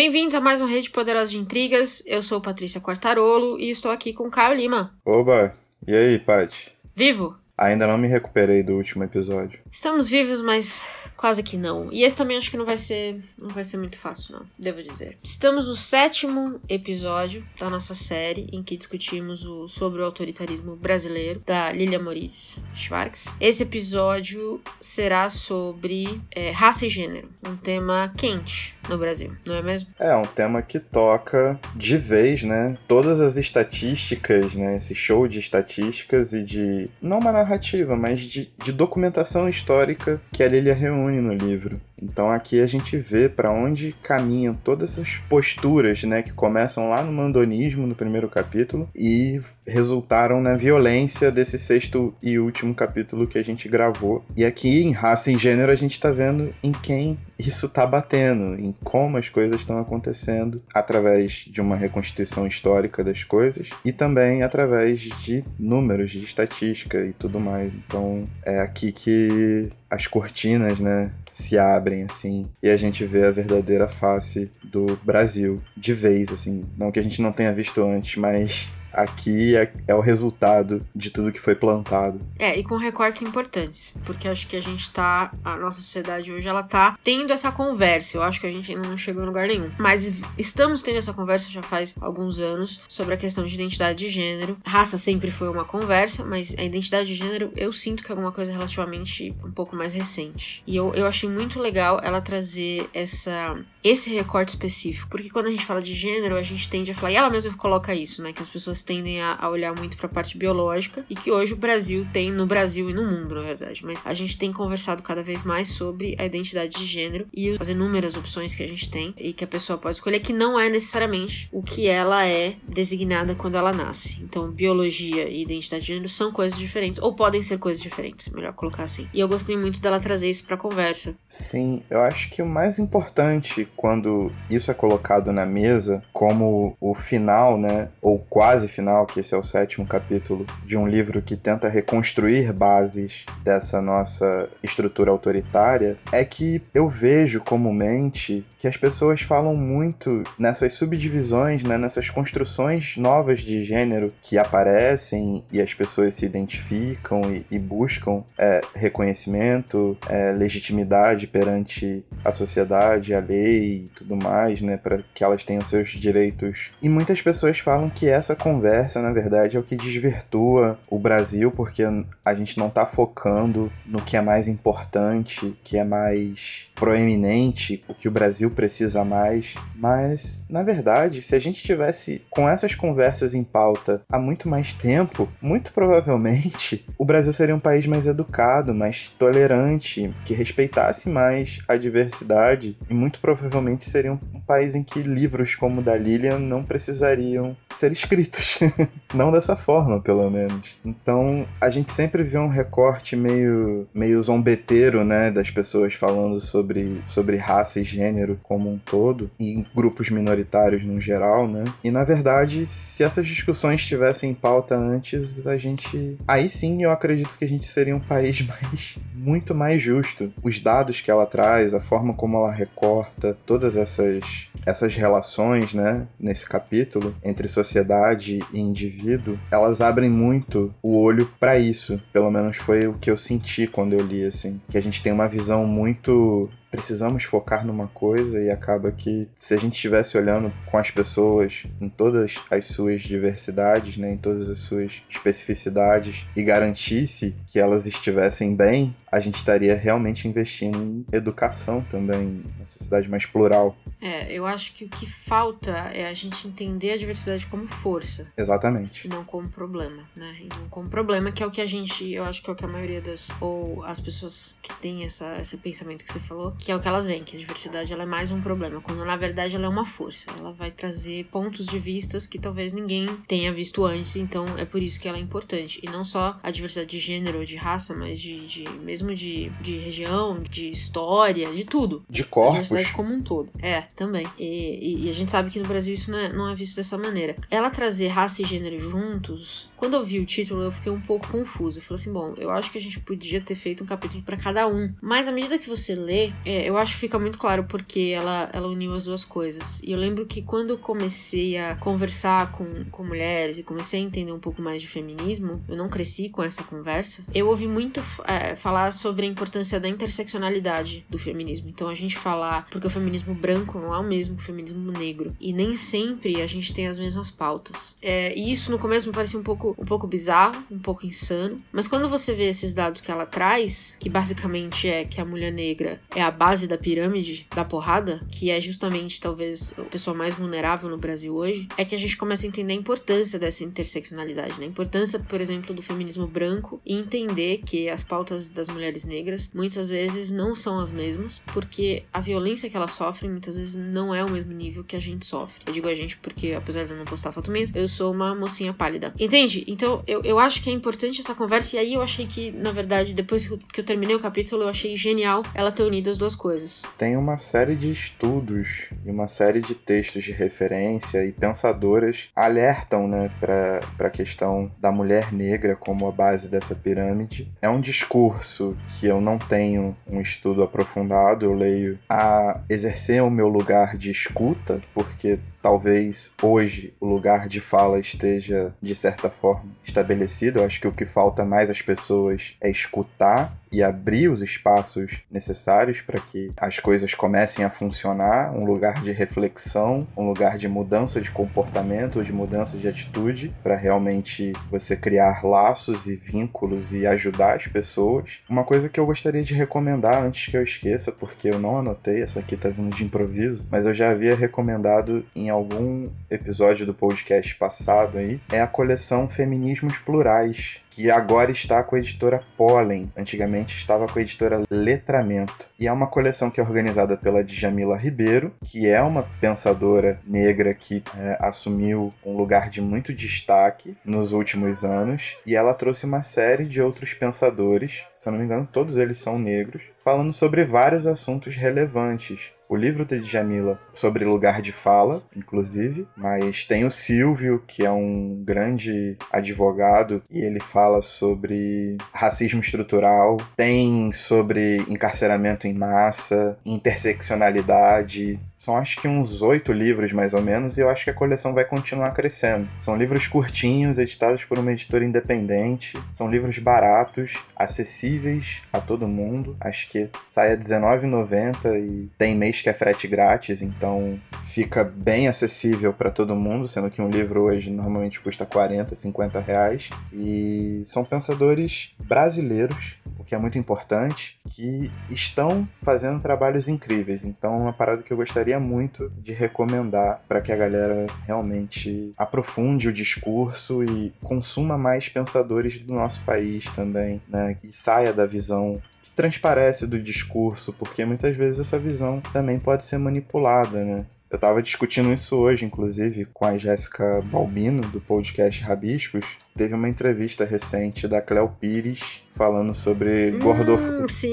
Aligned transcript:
Bem-vindos 0.00 0.36
a 0.36 0.40
mais 0.40 0.60
um 0.60 0.66
Rede 0.66 0.90
Poderosa 0.90 1.32
de 1.32 1.38
Intrigas. 1.38 2.04
Eu 2.06 2.22
sou 2.22 2.40
Patrícia 2.40 2.80
Quartarolo 2.80 3.58
e 3.58 3.68
estou 3.68 3.90
aqui 3.90 4.12
com 4.12 4.30
Caio 4.30 4.56
Lima. 4.56 4.94
Oba! 5.04 5.52
E 5.88 5.92
aí, 5.92 6.20
Paty? 6.20 6.70
Vivo? 6.94 7.36
Ainda 7.58 7.84
não 7.84 7.98
me 7.98 8.06
recuperei 8.06 8.62
do 8.62 8.74
último 8.74 9.02
episódio. 9.02 9.58
Estamos 9.72 10.08
vivos, 10.08 10.40
mas 10.40 10.84
quase 11.16 11.42
que 11.42 11.56
não. 11.56 11.92
E 11.92 12.04
esse 12.04 12.16
também 12.16 12.36
acho 12.36 12.48
que 12.48 12.56
não 12.56 12.64
vai 12.64 12.76
ser, 12.76 13.20
não 13.36 13.50
vai 13.50 13.64
ser 13.64 13.76
muito 13.78 13.98
fácil, 13.98 14.36
não, 14.36 14.46
devo 14.56 14.80
dizer. 14.80 15.18
Estamos 15.24 15.66
no 15.66 15.74
sétimo 15.74 16.60
episódio 16.68 17.44
da 17.58 17.68
nossa 17.68 17.92
série 17.92 18.46
em 18.52 18.62
que 18.62 18.76
discutimos 18.76 19.44
o, 19.44 19.66
sobre 19.66 20.00
o 20.00 20.04
autoritarismo 20.04 20.76
brasileiro 20.76 21.42
da 21.44 21.72
Lilia 21.72 21.98
Moritz 21.98 22.60
Schwartz. 22.72 23.34
Esse 23.40 23.64
episódio 23.64 24.60
será 24.80 25.28
sobre 25.28 26.20
é, 26.30 26.52
raça 26.52 26.86
e 26.86 26.88
gênero, 26.88 27.28
um 27.44 27.56
tema 27.56 28.14
quente 28.16 28.77
no 28.88 28.98
Brasil, 28.98 29.32
não 29.46 29.54
é 29.54 29.62
mesmo? 29.62 29.88
É 29.98 30.14
um 30.16 30.26
tema 30.26 30.62
que 30.62 30.78
toca 30.78 31.58
de 31.74 31.96
vez, 31.96 32.42
né? 32.42 32.76
Todas 32.86 33.20
as 33.20 33.36
estatísticas, 33.36 34.54
né? 34.54 34.76
Esse 34.76 34.94
show 34.94 35.28
de 35.28 35.38
estatísticas 35.38 36.32
e 36.32 36.42
de 36.42 36.90
não 37.00 37.18
uma 37.18 37.32
narrativa, 37.32 37.96
mas 37.96 38.20
de, 38.20 38.50
de 38.62 38.72
documentação 38.72 39.48
histórica 39.48 40.20
que 40.32 40.42
a 40.42 40.48
Lilia 40.48 40.74
reúne 40.74 41.20
no 41.20 41.32
livro. 41.32 41.80
Então 42.00 42.30
aqui 42.30 42.60
a 42.60 42.66
gente 42.66 42.96
vê 42.96 43.28
para 43.28 43.50
onde 43.50 43.94
caminham 44.02 44.54
todas 44.54 44.92
essas 44.92 45.16
posturas, 45.28 46.02
né, 46.04 46.22
que 46.22 46.32
começam 46.32 46.88
lá 46.88 47.02
no 47.02 47.12
mandonismo 47.12 47.86
no 47.86 47.94
primeiro 47.94 48.28
capítulo 48.28 48.88
e 48.94 49.40
resultaram 49.66 50.40
na 50.40 50.56
violência 50.56 51.30
desse 51.30 51.58
sexto 51.58 52.14
e 52.22 52.38
último 52.38 52.74
capítulo 52.74 53.26
que 53.26 53.38
a 53.38 53.44
gente 53.44 53.68
gravou. 53.68 54.24
E 54.36 54.44
aqui 54.44 54.82
em 54.82 54.92
raça 54.92 55.30
e 55.30 55.38
gênero 55.38 55.72
a 55.72 55.76
gente 55.76 55.92
está 55.92 56.10
vendo 56.10 56.54
em 56.62 56.72
quem 56.72 57.18
isso 57.38 57.68
tá 57.68 57.86
batendo, 57.86 58.60
em 58.60 58.74
como 58.82 59.16
as 59.16 59.28
coisas 59.28 59.60
estão 59.60 59.78
acontecendo 59.78 60.60
através 60.74 61.46
de 61.48 61.60
uma 61.60 61.76
reconstituição 61.76 62.46
histórica 62.46 63.04
das 63.04 63.22
coisas 63.22 63.70
e 63.84 63.92
também 63.92 64.42
através 64.42 65.00
de 65.00 65.44
números, 65.58 66.10
de 66.10 66.24
estatística 66.24 66.98
e 67.04 67.12
tudo 67.12 67.38
mais. 67.38 67.74
Então 67.74 68.24
é 68.44 68.60
aqui 68.60 68.90
que 68.90 69.70
as 69.88 70.06
cortinas, 70.06 70.80
né, 70.80 71.12
se 71.32 71.56
abrem 71.56 72.02
assim 72.02 72.46
e 72.62 72.68
a 72.68 72.76
gente 72.76 73.04
vê 73.04 73.24
a 73.24 73.30
verdadeira 73.30 73.86
face 73.86 74.50
do 74.64 74.98
Brasil 75.04 75.62
de 75.76 75.94
vez 75.94 76.32
assim, 76.32 76.64
não 76.76 76.90
que 76.90 76.98
a 76.98 77.02
gente 77.02 77.22
não 77.22 77.32
tenha 77.32 77.52
visto 77.52 77.80
antes, 77.80 78.16
mas 78.16 78.70
aqui 78.92 79.56
é, 79.56 79.72
é, 79.86 79.94
o 79.94 80.00
resultado 80.00 80.84
de 80.94 81.10
tudo 81.10 81.32
que 81.32 81.40
foi 81.40 81.54
plantado. 81.54 82.20
É, 82.38 82.58
e 82.58 82.64
com 82.64 82.76
recortes 82.76 83.22
importantes, 83.22 83.94
porque 84.04 84.28
acho 84.28 84.46
que 84.46 84.56
a 84.56 84.60
gente 84.60 84.90
tá, 84.90 85.32
a 85.44 85.56
nossa 85.56 85.80
sociedade 85.80 86.32
hoje, 86.32 86.48
ela 86.48 86.62
tá 86.62 86.98
tendo 87.02 87.32
essa 87.32 87.50
conversa. 87.50 88.16
Eu 88.16 88.22
acho 88.22 88.40
que 88.40 88.46
a 88.46 88.50
gente 88.50 88.72
ainda 88.72 88.88
não 88.88 88.98
chegou 88.98 89.22
em 89.22 89.26
lugar 89.26 89.46
nenhum, 89.46 89.70
mas 89.78 90.12
estamos 90.36 90.82
tendo 90.82 90.98
essa 90.98 91.12
conversa 91.12 91.50
já 91.50 91.62
faz 91.62 91.94
alguns 92.00 92.38
anos 92.38 92.80
sobre 92.88 93.14
a 93.14 93.16
questão 93.16 93.44
de 93.44 93.54
identidade 93.54 93.98
de 93.98 94.10
gênero. 94.10 94.56
Raça 94.64 94.98
sempre 94.98 95.30
foi 95.30 95.48
uma 95.48 95.64
conversa, 95.64 96.24
mas 96.24 96.54
a 96.58 96.62
identidade 96.62 97.08
de 97.08 97.14
gênero 97.14 97.52
eu 97.56 97.72
sinto 97.72 98.02
que 98.02 98.10
é 98.10 98.12
alguma 98.12 98.32
coisa 98.32 98.52
relativamente 98.52 99.34
um 99.44 99.50
pouco 99.50 99.76
mais 99.76 99.92
recente. 99.92 100.62
E 100.66 100.76
eu, 100.76 100.92
eu 100.94 101.06
achei 101.06 101.28
muito 101.28 101.58
legal 101.58 102.00
ela 102.02 102.20
trazer 102.20 102.88
essa 102.92 103.58
esse 103.82 104.10
recorte 104.10 104.50
específico, 104.50 105.08
porque 105.08 105.30
quando 105.30 105.46
a 105.46 105.50
gente 105.50 105.64
fala 105.64 105.80
de 105.80 105.94
gênero, 105.94 106.36
a 106.36 106.42
gente 106.42 106.68
tende 106.68 106.90
a 106.90 106.94
falar, 106.94 107.12
e 107.12 107.16
ela 107.16 107.30
mesma 107.30 107.54
coloca 107.54 107.94
isso, 107.94 108.22
né, 108.22 108.32
que 108.32 108.42
as 108.42 108.48
pessoas 108.48 108.77
tendem 108.82 109.20
a, 109.20 109.36
a 109.38 109.48
olhar 109.48 109.74
muito 109.74 109.96
para 109.96 110.06
a 110.06 110.10
parte 110.10 110.36
biológica 110.36 111.04
e 111.08 111.14
que 111.14 111.30
hoje 111.30 111.54
o 111.54 111.56
Brasil 111.56 112.06
tem 112.12 112.30
no 112.30 112.46
Brasil 112.46 112.90
e 112.90 112.94
no 112.94 113.04
mundo, 113.04 113.34
na 113.34 113.42
verdade. 113.42 113.84
Mas 113.84 114.00
a 114.04 114.14
gente 114.14 114.36
tem 114.36 114.52
conversado 114.52 115.02
cada 115.02 115.22
vez 115.22 115.42
mais 115.42 115.68
sobre 115.68 116.16
a 116.18 116.24
identidade 116.24 116.76
de 116.76 116.84
gênero 116.84 117.26
e 117.32 117.56
as 117.58 117.68
inúmeras 117.68 118.16
opções 118.16 118.54
que 118.54 118.62
a 118.62 118.68
gente 118.68 118.90
tem 118.90 119.14
e 119.18 119.32
que 119.32 119.44
a 119.44 119.46
pessoa 119.46 119.78
pode 119.78 119.96
escolher 119.96 120.20
que 120.20 120.32
não 120.32 120.58
é 120.58 120.68
necessariamente 120.68 121.48
o 121.52 121.62
que 121.62 121.86
ela 121.86 122.26
é 122.26 122.56
designada 122.66 123.34
quando 123.34 123.56
ela 123.56 123.72
nasce. 123.72 124.20
Então, 124.22 124.50
biologia 124.50 125.28
e 125.28 125.42
identidade 125.42 125.82
de 125.82 125.88
gênero 125.88 126.08
são 126.08 126.32
coisas 126.32 126.58
diferentes 126.58 127.00
ou 127.00 127.14
podem 127.14 127.42
ser 127.42 127.58
coisas 127.58 127.82
diferentes, 127.82 128.28
melhor 128.28 128.52
colocar 128.52 128.84
assim. 128.84 129.08
E 129.12 129.20
eu 129.20 129.28
gostei 129.28 129.56
muito 129.56 129.80
dela 129.80 130.00
trazer 130.00 130.30
isso 130.30 130.44
para 130.44 130.56
conversa. 130.56 131.14
Sim, 131.26 131.82
eu 131.90 132.00
acho 132.00 132.30
que 132.30 132.42
o 132.42 132.46
mais 132.46 132.78
importante 132.78 133.68
quando 133.76 134.32
isso 134.50 134.70
é 134.70 134.74
colocado 134.74 135.32
na 135.32 135.46
mesa 135.46 136.02
como 136.12 136.76
o 136.80 136.94
final, 136.94 137.58
né, 137.58 137.90
ou 138.00 138.18
quase 138.18 138.67
final, 138.68 139.06
que 139.06 139.20
esse 139.20 139.34
é 139.34 139.38
o 139.38 139.42
sétimo 139.42 139.86
capítulo 139.86 140.46
de 140.64 140.76
um 140.76 140.86
livro 140.86 141.20
que 141.22 141.36
tenta 141.36 141.68
reconstruir 141.68 142.52
bases 142.52 143.24
dessa 143.42 143.80
nossa 143.80 144.48
estrutura 144.62 145.10
autoritária, 145.10 145.96
é 146.12 146.24
que 146.24 146.62
eu 146.74 146.88
vejo 146.88 147.40
comumente 147.40 148.46
que 148.58 148.66
as 148.66 148.76
pessoas 148.76 149.22
falam 149.22 149.54
muito 149.54 150.24
nessas 150.38 150.74
subdivisões, 150.74 151.62
né, 151.62 151.78
nessas 151.78 152.10
construções 152.10 152.96
novas 152.96 153.40
de 153.40 153.64
gênero 153.64 154.12
que 154.20 154.36
aparecem 154.36 155.44
e 155.52 155.60
as 155.60 155.72
pessoas 155.72 156.14
se 156.16 156.26
identificam 156.26 157.32
e, 157.32 157.46
e 157.50 157.58
buscam 157.58 158.24
é, 158.36 158.60
reconhecimento, 158.74 159.96
é, 160.08 160.32
legitimidade 160.32 161.26
perante 161.26 162.04
a 162.24 162.32
sociedade, 162.32 163.14
a 163.14 163.20
lei 163.20 163.84
e 163.84 163.88
tudo 163.94 164.16
mais, 164.16 164.60
né, 164.60 164.76
para 164.76 165.02
que 165.14 165.24
elas 165.24 165.44
tenham 165.44 165.64
seus 165.64 165.90
direitos. 165.90 166.72
E 166.82 166.88
muitas 166.88 167.22
pessoas 167.22 167.58
falam 167.58 167.88
que 167.88 168.08
essa 168.08 168.34
conversa 168.36 169.00
na 169.00 169.12
verdade, 169.12 169.56
é 169.56 169.60
o 169.60 169.62
que 169.62 169.76
desvirtua 169.76 170.78
o 170.90 170.98
Brasil, 170.98 171.50
porque 171.50 171.82
a 172.24 172.34
gente 172.34 172.58
não 172.58 172.70
tá 172.70 172.84
focando 172.84 173.70
no 173.86 174.00
que 174.02 174.16
é 174.16 174.20
mais 174.20 174.48
importante, 174.48 175.56
que 175.62 175.76
é 175.76 175.84
mais 175.84 176.68
proeminente, 176.74 177.82
o 177.88 177.94
que 177.94 178.08
o 178.08 178.10
Brasil 178.10 178.47
precisa 178.50 179.04
mais. 179.04 179.54
Mas, 179.74 180.44
na 180.48 180.62
verdade, 180.62 181.22
se 181.22 181.34
a 181.34 181.38
gente 181.38 181.62
tivesse 181.62 182.22
com 182.30 182.48
essas 182.48 182.74
conversas 182.74 183.34
em 183.34 183.44
pauta 183.44 184.02
há 184.10 184.18
muito 184.18 184.48
mais 184.48 184.74
tempo, 184.74 185.28
muito 185.40 185.72
provavelmente 185.72 186.84
o 186.98 187.04
Brasil 187.04 187.32
seria 187.32 187.54
um 187.54 187.60
país 187.60 187.86
mais 187.86 188.06
educado, 188.06 188.74
mais 188.74 189.08
tolerante, 189.18 190.14
que 190.24 190.34
respeitasse 190.34 191.08
mais 191.08 191.58
a 191.68 191.76
diversidade 191.76 192.76
e 192.88 192.94
muito 192.94 193.20
provavelmente 193.20 193.84
seria 193.84 194.12
um 194.12 194.40
país 194.46 194.74
em 194.74 194.82
que 194.82 195.00
livros 195.00 195.54
como 195.54 195.80
o 195.80 195.84
da 195.84 195.96
Lilian 195.96 196.38
não 196.38 196.64
precisariam 196.64 197.56
ser 197.70 197.92
escritos. 197.92 198.58
não 199.14 199.30
dessa 199.30 199.56
forma, 199.56 200.00
pelo 200.00 200.28
menos. 200.30 200.76
Então, 200.84 201.46
a 201.60 201.70
gente 201.70 201.92
sempre 201.92 202.22
vê 202.22 202.38
um 202.38 202.48
recorte 202.48 203.16
meio, 203.16 203.86
meio 203.94 204.20
zombeteiro, 204.20 205.04
né, 205.04 205.30
das 205.30 205.50
pessoas 205.50 205.94
falando 205.94 206.40
sobre, 206.40 207.02
sobre 207.06 207.36
raça 207.36 207.80
e 207.80 207.84
gênero 207.84 208.37
como 208.42 208.70
um 208.70 208.78
todo, 208.78 209.30
e 209.38 209.64
grupos 209.74 210.10
minoritários 210.10 210.84
no 210.84 211.00
geral, 211.00 211.46
né? 211.48 211.64
E 211.82 211.90
na 211.90 212.04
verdade, 212.04 212.64
se 212.66 213.02
essas 213.02 213.26
discussões 213.26 213.80
estivessem 213.80 214.30
em 214.30 214.34
pauta 214.34 214.76
antes, 214.76 215.46
a 215.46 215.56
gente. 215.56 216.18
Aí 216.26 216.48
sim 216.48 216.82
eu 216.82 216.90
acredito 216.90 217.36
que 217.36 217.44
a 217.44 217.48
gente 217.48 217.66
seria 217.66 217.96
um 217.96 218.00
país 218.00 218.40
mais. 218.46 218.98
muito 219.14 219.54
mais 219.54 219.82
justo. 219.82 220.32
Os 220.42 220.58
dados 220.58 221.00
que 221.00 221.10
ela 221.10 221.26
traz, 221.26 221.74
a 221.74 221.80
forma 221.80 222.14
como 222.14 222.36
ela 222.36 222.52
recorta, 222.52 223.36
todas 223.46 223.76
essas 223.76 224.48
essas 224.66 224.94
relações, 224.94 225.72
né, 225.72 226.06
nesse 226.18 226.46
capítulo 226.46 227.14
entre 227.24 227.48
sociedade 227.48 228.40
e 228.52 228.60
indivíduo, 228.60 229.38
elas 229.50 229.80
abrem 229.80 230.10
muito 230.10 230.74
o 230.82 230.98
olho 230.98 231.30
para 231.40 231.58
isso. 231.58 232.00
Pelo 232.12 232.30
menos 232.30 232.56
foi 232.56 232.86
o 232.86 232.94
que 232.94 233.10
eu 233.10 233.16
senti 233.16 233.66
quando 233.66 233.94
eu 233.94 234.04
li 234.04 234.24
assim, 234.24 234.60
que 234.68 234.76
a 234.76 234.82
gente 234.82 235.02
tem 235.02 235.12
uma 235.12 235.28
visão 235.28 235.66
muito 235.66 236.50
precisamos 236.70 237.24
focar 237.24 237.66
numa 237.66 237.88
coisa 237.88 238.40
e 238.40 238.50
acaba 238.50 238.92
que 238.92 239.28
se 239.36 239.54
a 239.54 239.58
gente 239.58 239.74
estivesse 239.74 240.16
olhando 240.16 240.52
com 240.66 240.78
as 240.78 240.90
pessoas 240.90 241.64
em 241.80 241.88
todas 241.88 242.38
as 242.50 242.66
suas 242.66 243.02
diversidades, 243.02 243.96
né, 243.96 244.12
em 244.12 244.16
todas 244.16 244.48
as 244.48 244.58
suas 244.58 245.02
especificidades 245.08 246.26
e 246.36 246.42
garantisse 246.42 247.34
que 247.46 247.58
elas 247.58 247.86
estivessem 247.86 248.54
bem, 248.54 248.94
a 249.10 249.20
gente 249.20 249.36
estaria 249.36 249.74
realmente 249.74 250.28
investindo 250.28 250.78
em 250.78 251.06
educação 251.12 251.80
também, 251.80 252.42
uma 252.56 252.66
sociedade 252.66 253.08
mais 253.08 253.24
plural. 253.24 253.76
É, 254.00 254.32
eu 254.32 254.46
acho 254.46 254.74
que 254.74 254.84
o 254.84 254.88
que 254.88 255.06
falta 255.06 255.70
é 255.70 256.06
a 256.08 256.14
gente 256.14 256.46
entender 256.46 256.92
a 256.92 256.96
diversidade 256.96 257.46
como 257.46 257.66
força. 257.66 258.26
Exatamente. 258.36 259.06
E 259.06 259.08
não 259.08 259.24
como 259.24 259.48
problema, 259.48 260.02
né? 260.14 260.36
E 260.40 260.48
não 260.48 260.68
como 260.68 260.88
problema, 260.88 261.32
que 261.32 261.42
é 261.42 261.46
o 261.46 261.50
que 261.50 261.60
a 261.60 261.66
gente, 261.66 262.12
eu 262.12 262.24
acho 262.24 262.42
que 262.42 262.50
é 262.50 262.52
o 262.52 262.56
que 262.56 262.64
a 262.64 262.68
maioria 262.68 263.00
das, 263.00 263.30
ou 263.40 263.82
as 263.84 263.98
pessoas 263.98 264.56
que 264.62 264.72
têm 264.74 265.04
essa, 265.04 265.38
esse 265.40 265.56
pensamento 265.56 266.04
que 266.04 266.12
você 266.12 266.20
falou, 266.20 266.54
que 266.58 266.72
é 266.72 266.76
o 266.76 266.80
que 266.80 266.88
elas 266.88 267.06
veem, 267.06 267.22
que 267.22 267.36
a 267.36 267.38
diversidade 267.38 267.92
ela 267.92 268.02
é 268.02 268.06
mais 268.06 268.30
um 268.30 268.40
problema, 268.40 268.80
quando 268.80 269.04
na 269.04 269.16
verdade 269.16 269.56
ela 269.56 269.66
é 269.66 269.68
uma 269.68 269.84
força. 269.84 270.26
Ela 270.38 270.52
vai 270.52 270.70
trazer 270.70 271.24
pontos 271.26 271.66
de 271.66 271.78
vistas 271.78 272.26
que 272.26 272.38
talvez 272.38 272.72
ninguém 272.72 273.06
tenha 273.26 273.52
visto 273.52 273.84
antes, 273.84 274.16
então 274.16 274.46
é 274.58 274.64
por 274.64 274.82
isso 274.82 274.98
que 275.00 275.08
ela 275.08 275.18
é 275.18 275.20
importante. 275.20 275.80
E 275.82 275.88
não 275.88 276.04
só 276.04 276.38
a 276.42 276.50
diversidade 276.50 276.90
de 276.90 276.98
gênero, 276.98 277.44
de 277.44 277.56
raça, 277.56 277.94
mas 277.94 278.20
de, 278.20 278.46
de 278.46 278.68
mesmo 278.80 279.14
de, 279.14 279.50
de 279.60 279.78
região, 279.78 280.38
de 280.40 280.70
história, 280.70 281.52
de 281.52 281.64
tudo. 281.64 282.02
De 282.08 282.24
corpos. 282.24 282.58
A 282.58 282.62
diversidade 282.62 282.94
como 282.94 283.14
um 283.14 283.20
todo. 283.20 283.50
É, 283.60 283.82
também. 283.94 284.26
E, 284.38 284.44
e, 284.44 285.06
e, 285.06 285.10
a 285.10 285.12
gente 285.12 285.30
sabe 285.30 285.50
que 285.50 285.58
no 285.58 285.68
Brasil 285.68 285.94
isso 285.94 286.10
não 286.10 286.18
é, 286.18 286.32
não 286.32 286.48
é 286.48 286.54
visto 286.54 286.76
dessa 286.76 286.98
maneira. 286.98 287.36
Ela 287.50 287.70
trazer 287.70 288.08
raça 288.08 288.42
e 288.42 288.44
gênero 288.44 288.78
juntos, 288.78 289.68
quando 289.76 289.94
eu 289.94 290.04
vi 290.04 290.18
o 290.18 290.26
título, 290.26 290.62
eu 290.62 290.72
fiquei 290.72 290.90
um 290.90 291.00
pouco 291.00 291.28
confusa. 291.28 291.78
Eu 291.78 291.82
falei 291.82 292.00
assim: 292.00 292.12
bom, 292.12 292.34
eu 292.36 292.50
acho 292.50 292.70
que 292.70 292.78
a 292.78 292.80
gente 292.80 292.98
podia 293.00 293.40
ter 293.40 293.54
feito 293.54 293.84
um 293.84 293.86
capítulo 293.86 294.22
para 294.22 294.36
cada 294.36 294.66
um. 294.66 294.92
Mas 295.00 295.28
à 295.28 295.32
medida 295.32 295.58
que 295.58 295.68
você 295.68 295.94
lê, 295.94 296.32
é, 296.48 296.66
eu 296.66 296.78
acho 296.78 296.94
que 296.94 297.00
fica 297.00 297.18
muito 297.18 297.36
claro 297.36 297.64
porque 297.64 298.14
ela, 298.16 298.48
ela 298.54 298.68
uniu 298.68 298.94
as 298.94 299.04
duas 299.04 299.22
coisas. 299.22 299.82
E 299.82 299.92
eu 299.92 299.98
lembro 299.98 300.24
que 300.24 300.40
quando 300.40 300.70
eu 300.70 300.78
comecei 300.78 301.58
a 301.58 301.76
conversar 301.76 302.52
com, 302.52 302.86
com 302.90 303.04
mulheres 303.04 303.58
e 303.58 303.62
comecei 303.62 304.00
a 304.00 304.02
entender 304.02 304.32
um 304.32 304.38
pouco 304.38 304.62
mais 304.62 304.80
de 304.80 304.88
feminismo, 304.88 305.62
eu 305.68 305.76
não 305.76 305.90
cresci 305.90 306.30
com 306.30 306.42
essa 306.42 306.62
conversa, 306.62 307.22
eu 307.34 307.48
ouvi 307.48 307.68
muito 307.68 308.02
é, 308.24 308.56
falar 308.56 308.92
sobre 308.92 309.26
a 309.26 309.28
importância 309.28 309.78
da 309.78 309.88
interseccionalidade 309.88 311.04
do 311.10 311.18
feminismo. 311.18 311.68
Então 311.68 311.86
a 311.86 311.94
gente 311.94 312.16
falar, 312.16 312.64
porque 312.70 312.86
o 312.86 312.90
feminismo 312.90 313.34
branco 313.34 313.78
não 313.78 313.94
é 313.94 313.98
o 313.98 314.04
mesmo 314.04 314.34
que 314.34 314.42
o 314.42 314.46
feminismo 314.46 314.90
negro. 314.90 315.36
E 315.38 315.52
nem 315.52 315.74
sempre 315.74 316.40
a 316.40 316.46
gente 316.46 316.72
tem 316.72 316.86
as 316.86 316.98
mesmas 316.98 317.30
pautas. 317.30 317.94
É, 318.00 318.34
e 318.34 318.50
isso 318.50 318.70
no 318.70 318.78
começo 318.78 319.06
me 319.06 319.12
parecia 319.12 319.38
um 319.38 319.42
pouco, 319.42 319.74
um 319.78 319.84
pouco 319.84 320.06
bizarro, 320.06 320.64
um 320.70 320.78
pouco 320.78 321.04
insano. 321.04 321.58
Mas 321.70 321.86
quando 321.86 322.08
você 322.08 322.32
vê 322.32 322.44
esses 322.44 322.72
dados 322.72 323.02
que 323.02 323.10
ela 323.10 323.26
traz, 323.26 323.98
que 324.00 324.08
basicamente 324.08 324.88
é 324.88 325.04
que 325.04 325.20
a 325.20 325.26
mulher 325.26 325.52
negra 325.52 326.00
é 326.14 326.22
a 326.22 326.37
base 326.38 326.68
da 326.68 326.78
pirâmide 326.78 327.46
da 327.54 327.64
porrada, 327.64 328.20
que 328.30 328.50
é 328.50 328.60
justamente 328.60 329.20
talvez 329.20 329.74
a 329.76 329.82
pessoa 329.82 330.14
mais 330.14 330.34
vulnerável 330.34 330.88
no 330.88 330.96
Brasil 330.96 331.34
hoje, 331.34 331.68
é 331.76 331.84
que 331.84 331.94
a 331.94 331.98
gente 331.98 332.16
começa 332.16 332.46
a 332.46 332.48
entender 332.48 332.72
a 332.72 332.76
importância 332.76 333.38
dessa 333.38 333.64
interseccionalidade, 333.64 334.58
né? 334.58 334.66
A 334.66 334.68
importância, 334.68 335.18
por 335.18 335.40
exemplo, 335.40 335.74
do 335.74 335.82
feminismo 335.82 336.26
branco 336.26 336.80
e 336.86 336.94
entender 336.94 337.62
que 337.66 337.88
as 337.88 338.04
pautas 338.04 338.48
das 338.48 338.68
mulheres 338.68 339.04
negras 339.04 339.50
muitas 339.52 339.88
vezes 339.88 340.30
não 340.30 340.54
são 340.54 340.78
as 340.78 340.90
mesmas, 340.90 341.40
porque 341.52 342.04
a 342.12 342.20
violência 342.20 342.70
que 342.70 342.76
elas 342.76 342.92
sofrem 342.92 343.30
muitas 343.30 343.56
vezes 343.56 343.74
não 343.74 344.14
é 344.14 344.24
o 344.24 344.30
mesmo 344.30 344.52
nível 344.52 344.84
que 344.84 344.94
a 344.94 345.00
gente 345.00 345.26
sofre. 345.26 345.62
Eu 345.66 345.72
digo 345.72 345.88
a 345.88 345.94
gente 345.94 346.16
porque, 346.18 346.52
apesar 346.52 346.84
de 346.84 346.92
eu 346.92 346.96
não 346.96 347.04
postar 347.04 347.32
foto 347.32 347.50
minha, 347.50 347.66
eu 347.74 347.88
sou 347.88 348.12
uma 348.12 348.34
mocinha 348.34 348.72
pálida. 348.72 349.12
Entende? 349.18 349.64
Então, 349.66 350.02
eu, 350.06 350.22
eu 350.22 350.38
acho 350.38 350.62
que 350.62 350.70
é 350.70 350.72
importante 350.72 351.20
essa 351.20 351.34
conversa, 351.34 351.76
e 351.76 351.78
aí 351.78 351.94
eu 351.94 352.02
achei 352.02 352.26
que, 352.26 352.52
na 352.52 352.70
verdade, 352.70 353.12
depois 353.12 353.46
que 353.46 353.80
eu 353.80 353.84
terminei 353.84 354.14
o 354.14 354.20
capítulo, 354.20 354.62
eu 354.62 354.68
achei 354.68 354.96
genial 354.96 355.42
ela 355.54 355.72
ter 355.72 355.82
unido 355.82 356.08
as 356.10 356.16
duas 356.16 356.27
coisas. 356.34 356.82
Tem 356.96 357.16
uma 357.16 357.38
série 357.38 357.74
de 357.74 357.90
estudos 357.90 358.90
e 359.04 359.10
uma 359.10 359.28
série 359.28 359.60
de 359.60 359.74
textos 359.74 360.24
de 360.24 360.32
referência 360.32 361.24
e 361.24 361.32
pensadoras 361.32 362.28
alertam, 362.34 363.08
né, 363.08 363.30
para 363.40 363.80
a 363.98 364.10
questão 364.10 364.70
da 364.78 364.90
mulher 364.90 365.32
negra 365.32 365.76
como 365.76 366.06
a 366.06 366.12
base 366.12 366.48
dessa 366.48 366.74
pirâmide. 366.74 367.52
É 367.60 367.68
um 367.68 367.80
discurso 367.80 368.76
que 368.86 369.06
eu 369.06 369.20
não 369.20 369.38
tenho 369.38 369.96
um 370.06 370.20
estudo 370.20 370.62
aprofundado, 370.62 371.44
eu 371.44 371.54
leio 371.54 371.98
a 372.08 372.60
exercer 372.68 373.22
o 373.22 373.30
meu 373.30 373.48
lugar 373.48 373.96
de 373.96 374.10
escuta, 374.10 374.80
porque 374.94 375.38
talvez 375.60 376.32
hoje 376.42 376.94
o 377.00 377.06
lugar 377.06 377.48
de 377.48 377.60
fala 377.60 377.98
esteja, 377.98 378.74
de 378.80 378.94
certa 378.94 379.28
forma, 379.28 379.70
estabelecido. 379.82 380.60
Eu 380.60 380.64
acho 380.64 380.80
que 380.80 380.88
o 380.88 380.92
que 380.92 381.06
falta 381.06 381.44
mais 381.44 381.70
às 381.70 381.82
pessoas 381.82 382.56
é 382.60 382.70
escutar 382.70 383.57
e 383.70 383.82
abrir 383.82 384.28
os 384.28 384.42
espaços 384.42 385.20
necessários 385.30 386.00
para 386.00 386.20
que 386.20 386.50
as 386.56 386.78
coisas 386.78 387.14
comecem 387.14 387.64
a 387.64 387.70
funcionar, 387.70 388.52
um 388.54 388.64
lugar 388.64 389.02
de 389.02 389.12
reflexão, 389.12 390.06
um 390.16 390.26
lugar 390.26 390.58
de 390.58 390.68
mudança 390.68 391.20
de 391.20 391.30
comportamento, 391.30 392.22
de 392.22 392.32
mudança 392.32 392.76
de 392.76 392.88
atitude, 392.88 393.54
para 393.62 393.76
realmente 393.76 394.52
você 394.70 394.96
criar 394.96 395.44
laços 395.44 396.06
e 396.06 396.16
vínculos 396.16 396.92
e 396.92 397.06
ajudar 397.06 397.56
as 397.56 397.66
pessoas. 397.66 398.38
Uma 398.48 398.64
coisa 398.64 398.88
que 398.88 398.98
eu 398.98 399.06
gostaria 399.06 399.42
de 399.42 399.54
recomendar 399.54 400.22
antes 400.22 400.50
que 400.50 400.56
eu 400.56 400.62
esqueça, 400.62 401.12
porque 401.12 401.48
eu 401.48 401.58
não 401.58 401.78
anotei, 401.78 402.22
essa 402.22 402.40
aqui 402.40 402.56
tá 402.56 402.68
vindo 402.68 402.94
de 402.94 403.04
improviso, 403.04 403.66
mas 403.70 403.86
eu 403.86 403.94
já 403.94 404.10
havia 404.10 404.34
recomendado 404.34 405.24
em 405.34 405.50
algum 405.50 406.10
episódio 406.30 406.86
do 406.86 406.94
podcast 406.94 407.54
passado 407.56 408.18
aí, 408.18 408.40
é 408.50 408.60
a 408.60 408.66
coleção 408.66 409.28
Feminismos 409.28 409.98
Plurais, 409.98 410.80
que 410.90 411.10
agora 411.10 411.50
está 411.50 411.82
com 411.82 411.96
a 411.96 411.98
editora 411.98 412.42
Pollen, 412.56 413.12
antigamente 413.16 413.76
estava 413.76 414.06
com 414.06 414.18
a 414.18 414.22
editora 414.22 414.62
Letramento. 414.70 415.68
E 415.78 415.86
é 415.86 415.92
uma 415.92 416.06
coleção 416.06 416.50
que 416.50 416.60
é 416.60 416.62
organizada 416.62 417.16
pela 417.16 417.44
Djamila 417.44 417.96
Ribeiro, 417.96 418.52
que 418.64 418.88
é 418.88 419.00
uma 419.00 419.22
pensadora 419.40 420.20
negra 420.26 420.74
que 420.74 421.02
é, 421.16 421.38
assumiu 421.40 422.10
um 422.24 422.36
lugar 422.36 422.68
de 422.68 422.80
muito 422.80 423.12
destaque 423.14 423.96
nos 424.04 424.32
últimos 424.32 424.84
anos, 424.84 425.36
e 425.46 425.54
ela 425.54 425.74
trouxe 425.74 426.04
uma 426.04 426.22
série 426.22 426.64
de 426.64 426.80
outros 426.80 427.14
pensadores, 427.14 428.04
se 428.14 428.28
eu 428.28 428.32
não 428.32 428.38
me 428.38 428.44
engano, 428.44 428.68
todos 428.70 428.96
eles 428.96 429.20
são 429.20 429.38
negros, 429.38 429.82
falando 430.04 430.32
sobre 430.32 430.64
vários 430.64 431.06
assuntos 431.06 431.56
relevantes 431.56 432.52
o 432.68 432.76
livro 432.76 433.04
de 433.04 433.20
Jamila 433.22 433.80
sobre 433.94 434.24
lugar 434.24 434.60
de 434.60 434.72
fala, 434.72 435.22
inclusive, 435.34 436.06
mas 436.16 436.64
tem 436.64 436.84
o 436.84 436.90
Silvio, 436.90 437.62
que 437.66 437.84
é 437.84 437.90
um 437.90 438.42
grande 438.44 439.16
advogado, 439.32 440.22
e 440.30 440.40
ele 440.40 440.60
fala 440.60 441.00
sobre 441.00 441.96
racismo 442.12 442.60
estrutural, 442.60 443.38
tem 443.56 444.12
sobre 444.12 444.78
encarceramento 444.88 445.66
em 445.66 445.72
massa, 445.72 446.58
interseccionalidade, 446.64 448.38
são 448.58 448.76
acho 448.76 449.00
que 449.00 449.06
uns 449.06 449.40
oito 449.40 449.72
livros 449.72 450.12
mais 450.12 450.34
ou 450.34 450.42
menos, 450.42 450.76
e 450.76 450.80
eu 450.80 450.90
acho 450.90 451.04
que 451.04 451.10
a 451.10 451.14
coleção 451.14 451.54
vai 451.54 451.64
continuar 451.64 452.10
crescendo. 452.10 452.68
São 452.78 452.96
livros 452.96 453.28
curtinhos, 453.28 453.98
editados 453.98 454.44
por 454.44 454.58
uma 454.58 454.72
editora 454.72 455.04
independente, 455.04 455.96
são 456.10 456.28
livros 456.28 456.58
baratos, 456.58 457.38
acessíveis 457.54 458.60
a 458.72 458.80
todo 458.80 459.06
mundo. 459.06 459.56
Acho 459.60 459.88
que 459.88 460.10
sai 460.24 460.48
a 460.48 460.56
R$19,90 460.56 461.78
e 461.78 462.10
tem 462.18 462.34
mês 462.34 462.60
que 462.60 462.68
é 462.68 462.72
frete 462.72 463.06
grátis, 463.06 463.62
então 463.62 464.20
fica 464.42 464.82
bem 464.82 465.28
acessível 465.28 465.92
para 465.92 466.10
todo 466.10 466.34
mundo, 466.34 466.66
sendo 466.66 466.90
que 466.90 467.00
um 467.00 467.08
livro 467.08 467.42
hoje 467.42 467.70
normalmente 467.70 468.20
custa 468.20 468.44
40, 468.44 468.94
50 468.94 469.40
reais. 469.40 469.90
E 470.12 470.82
são 470.84 471.04
pensadores 471.04 471.94
brasileiros, 471.98 472.96
que 473.28 473.34
é 473.34 473.38
muito 473.38 473.58
importante, 473.58 474.40
que 474.48 474.90
estão 475.10 475.68
fazendo 475.82 476.18
trabalhos 476.18 476.66
incríveis. 476.66 477.24
Então, 477.24 477.52
é 477.54 477.58
uma 477.58 477.72
parada 477.74 478.02
que 478.02 478.10
eu 478.10 478.16
gostaria 478.16 478.58
muito 478.58 479.12
de 479.18 479.34
recomendar 479.34 480.22
para 480.26 480.40
que 480.40 480.50
a 480.50 480.56
galera 480.56 481.06
realmente 481.26 482.10
aprofunde 482.16 482.88
o 482.88 482.92
discurso 482.92 483.84
e 483.84 484.14
consuma 484.22 484.78
mais 484.78 485.10
pensadores 485.10 485.76
do 485.76 485.92
nosso 485.92 486.22
país 486.24 486.64
também, 486.70 487.20
né? 487.28 487.58
E 487.62 487.70
saia 487.70 488.14
da 488.14 488.24
visão 488.24 488.80
que 489.02 489.10
transparece 489.10 489.86
do 489.86 490.00
discurso, 490.00 490.72
porque 490.72 491.04
muitas 491.04 491.36
vezes 491.36 491.60
essa 491.60 491.78
visão 491.78 492.22
também 492.32 492.58
pode 492.58 492.82
ser 492.82 492.96
manipulada, 492.96 493.84
né? 493.84 494.06
Eu 494.30 494.36
estava 494.36 494.62
discutindo 494.62 495.10
isso 495.10 495.36
hoje, 495.36 495.64
inclusive, 495.64 496.26
com 496.26 496.44
a 496.44 496.58
Jéssica 496.58 497.22
Balbino, 497.22 497.80
do 497.80 497.98
podcast 497.98 498.62
Rabiscos. 498.62 499.24
Teve 499.56 499.74
uma 499.74 499.88
entrevista 499.88 500.44
recente 500.44 501.08
da 501.08 501.20
Cleo 501.20 501.48
Pires 501.58 502.22
falando 502.38 502.72
sobre, 502.72 503.32
hum, 503.32 503.40
gordof 503.40 503.82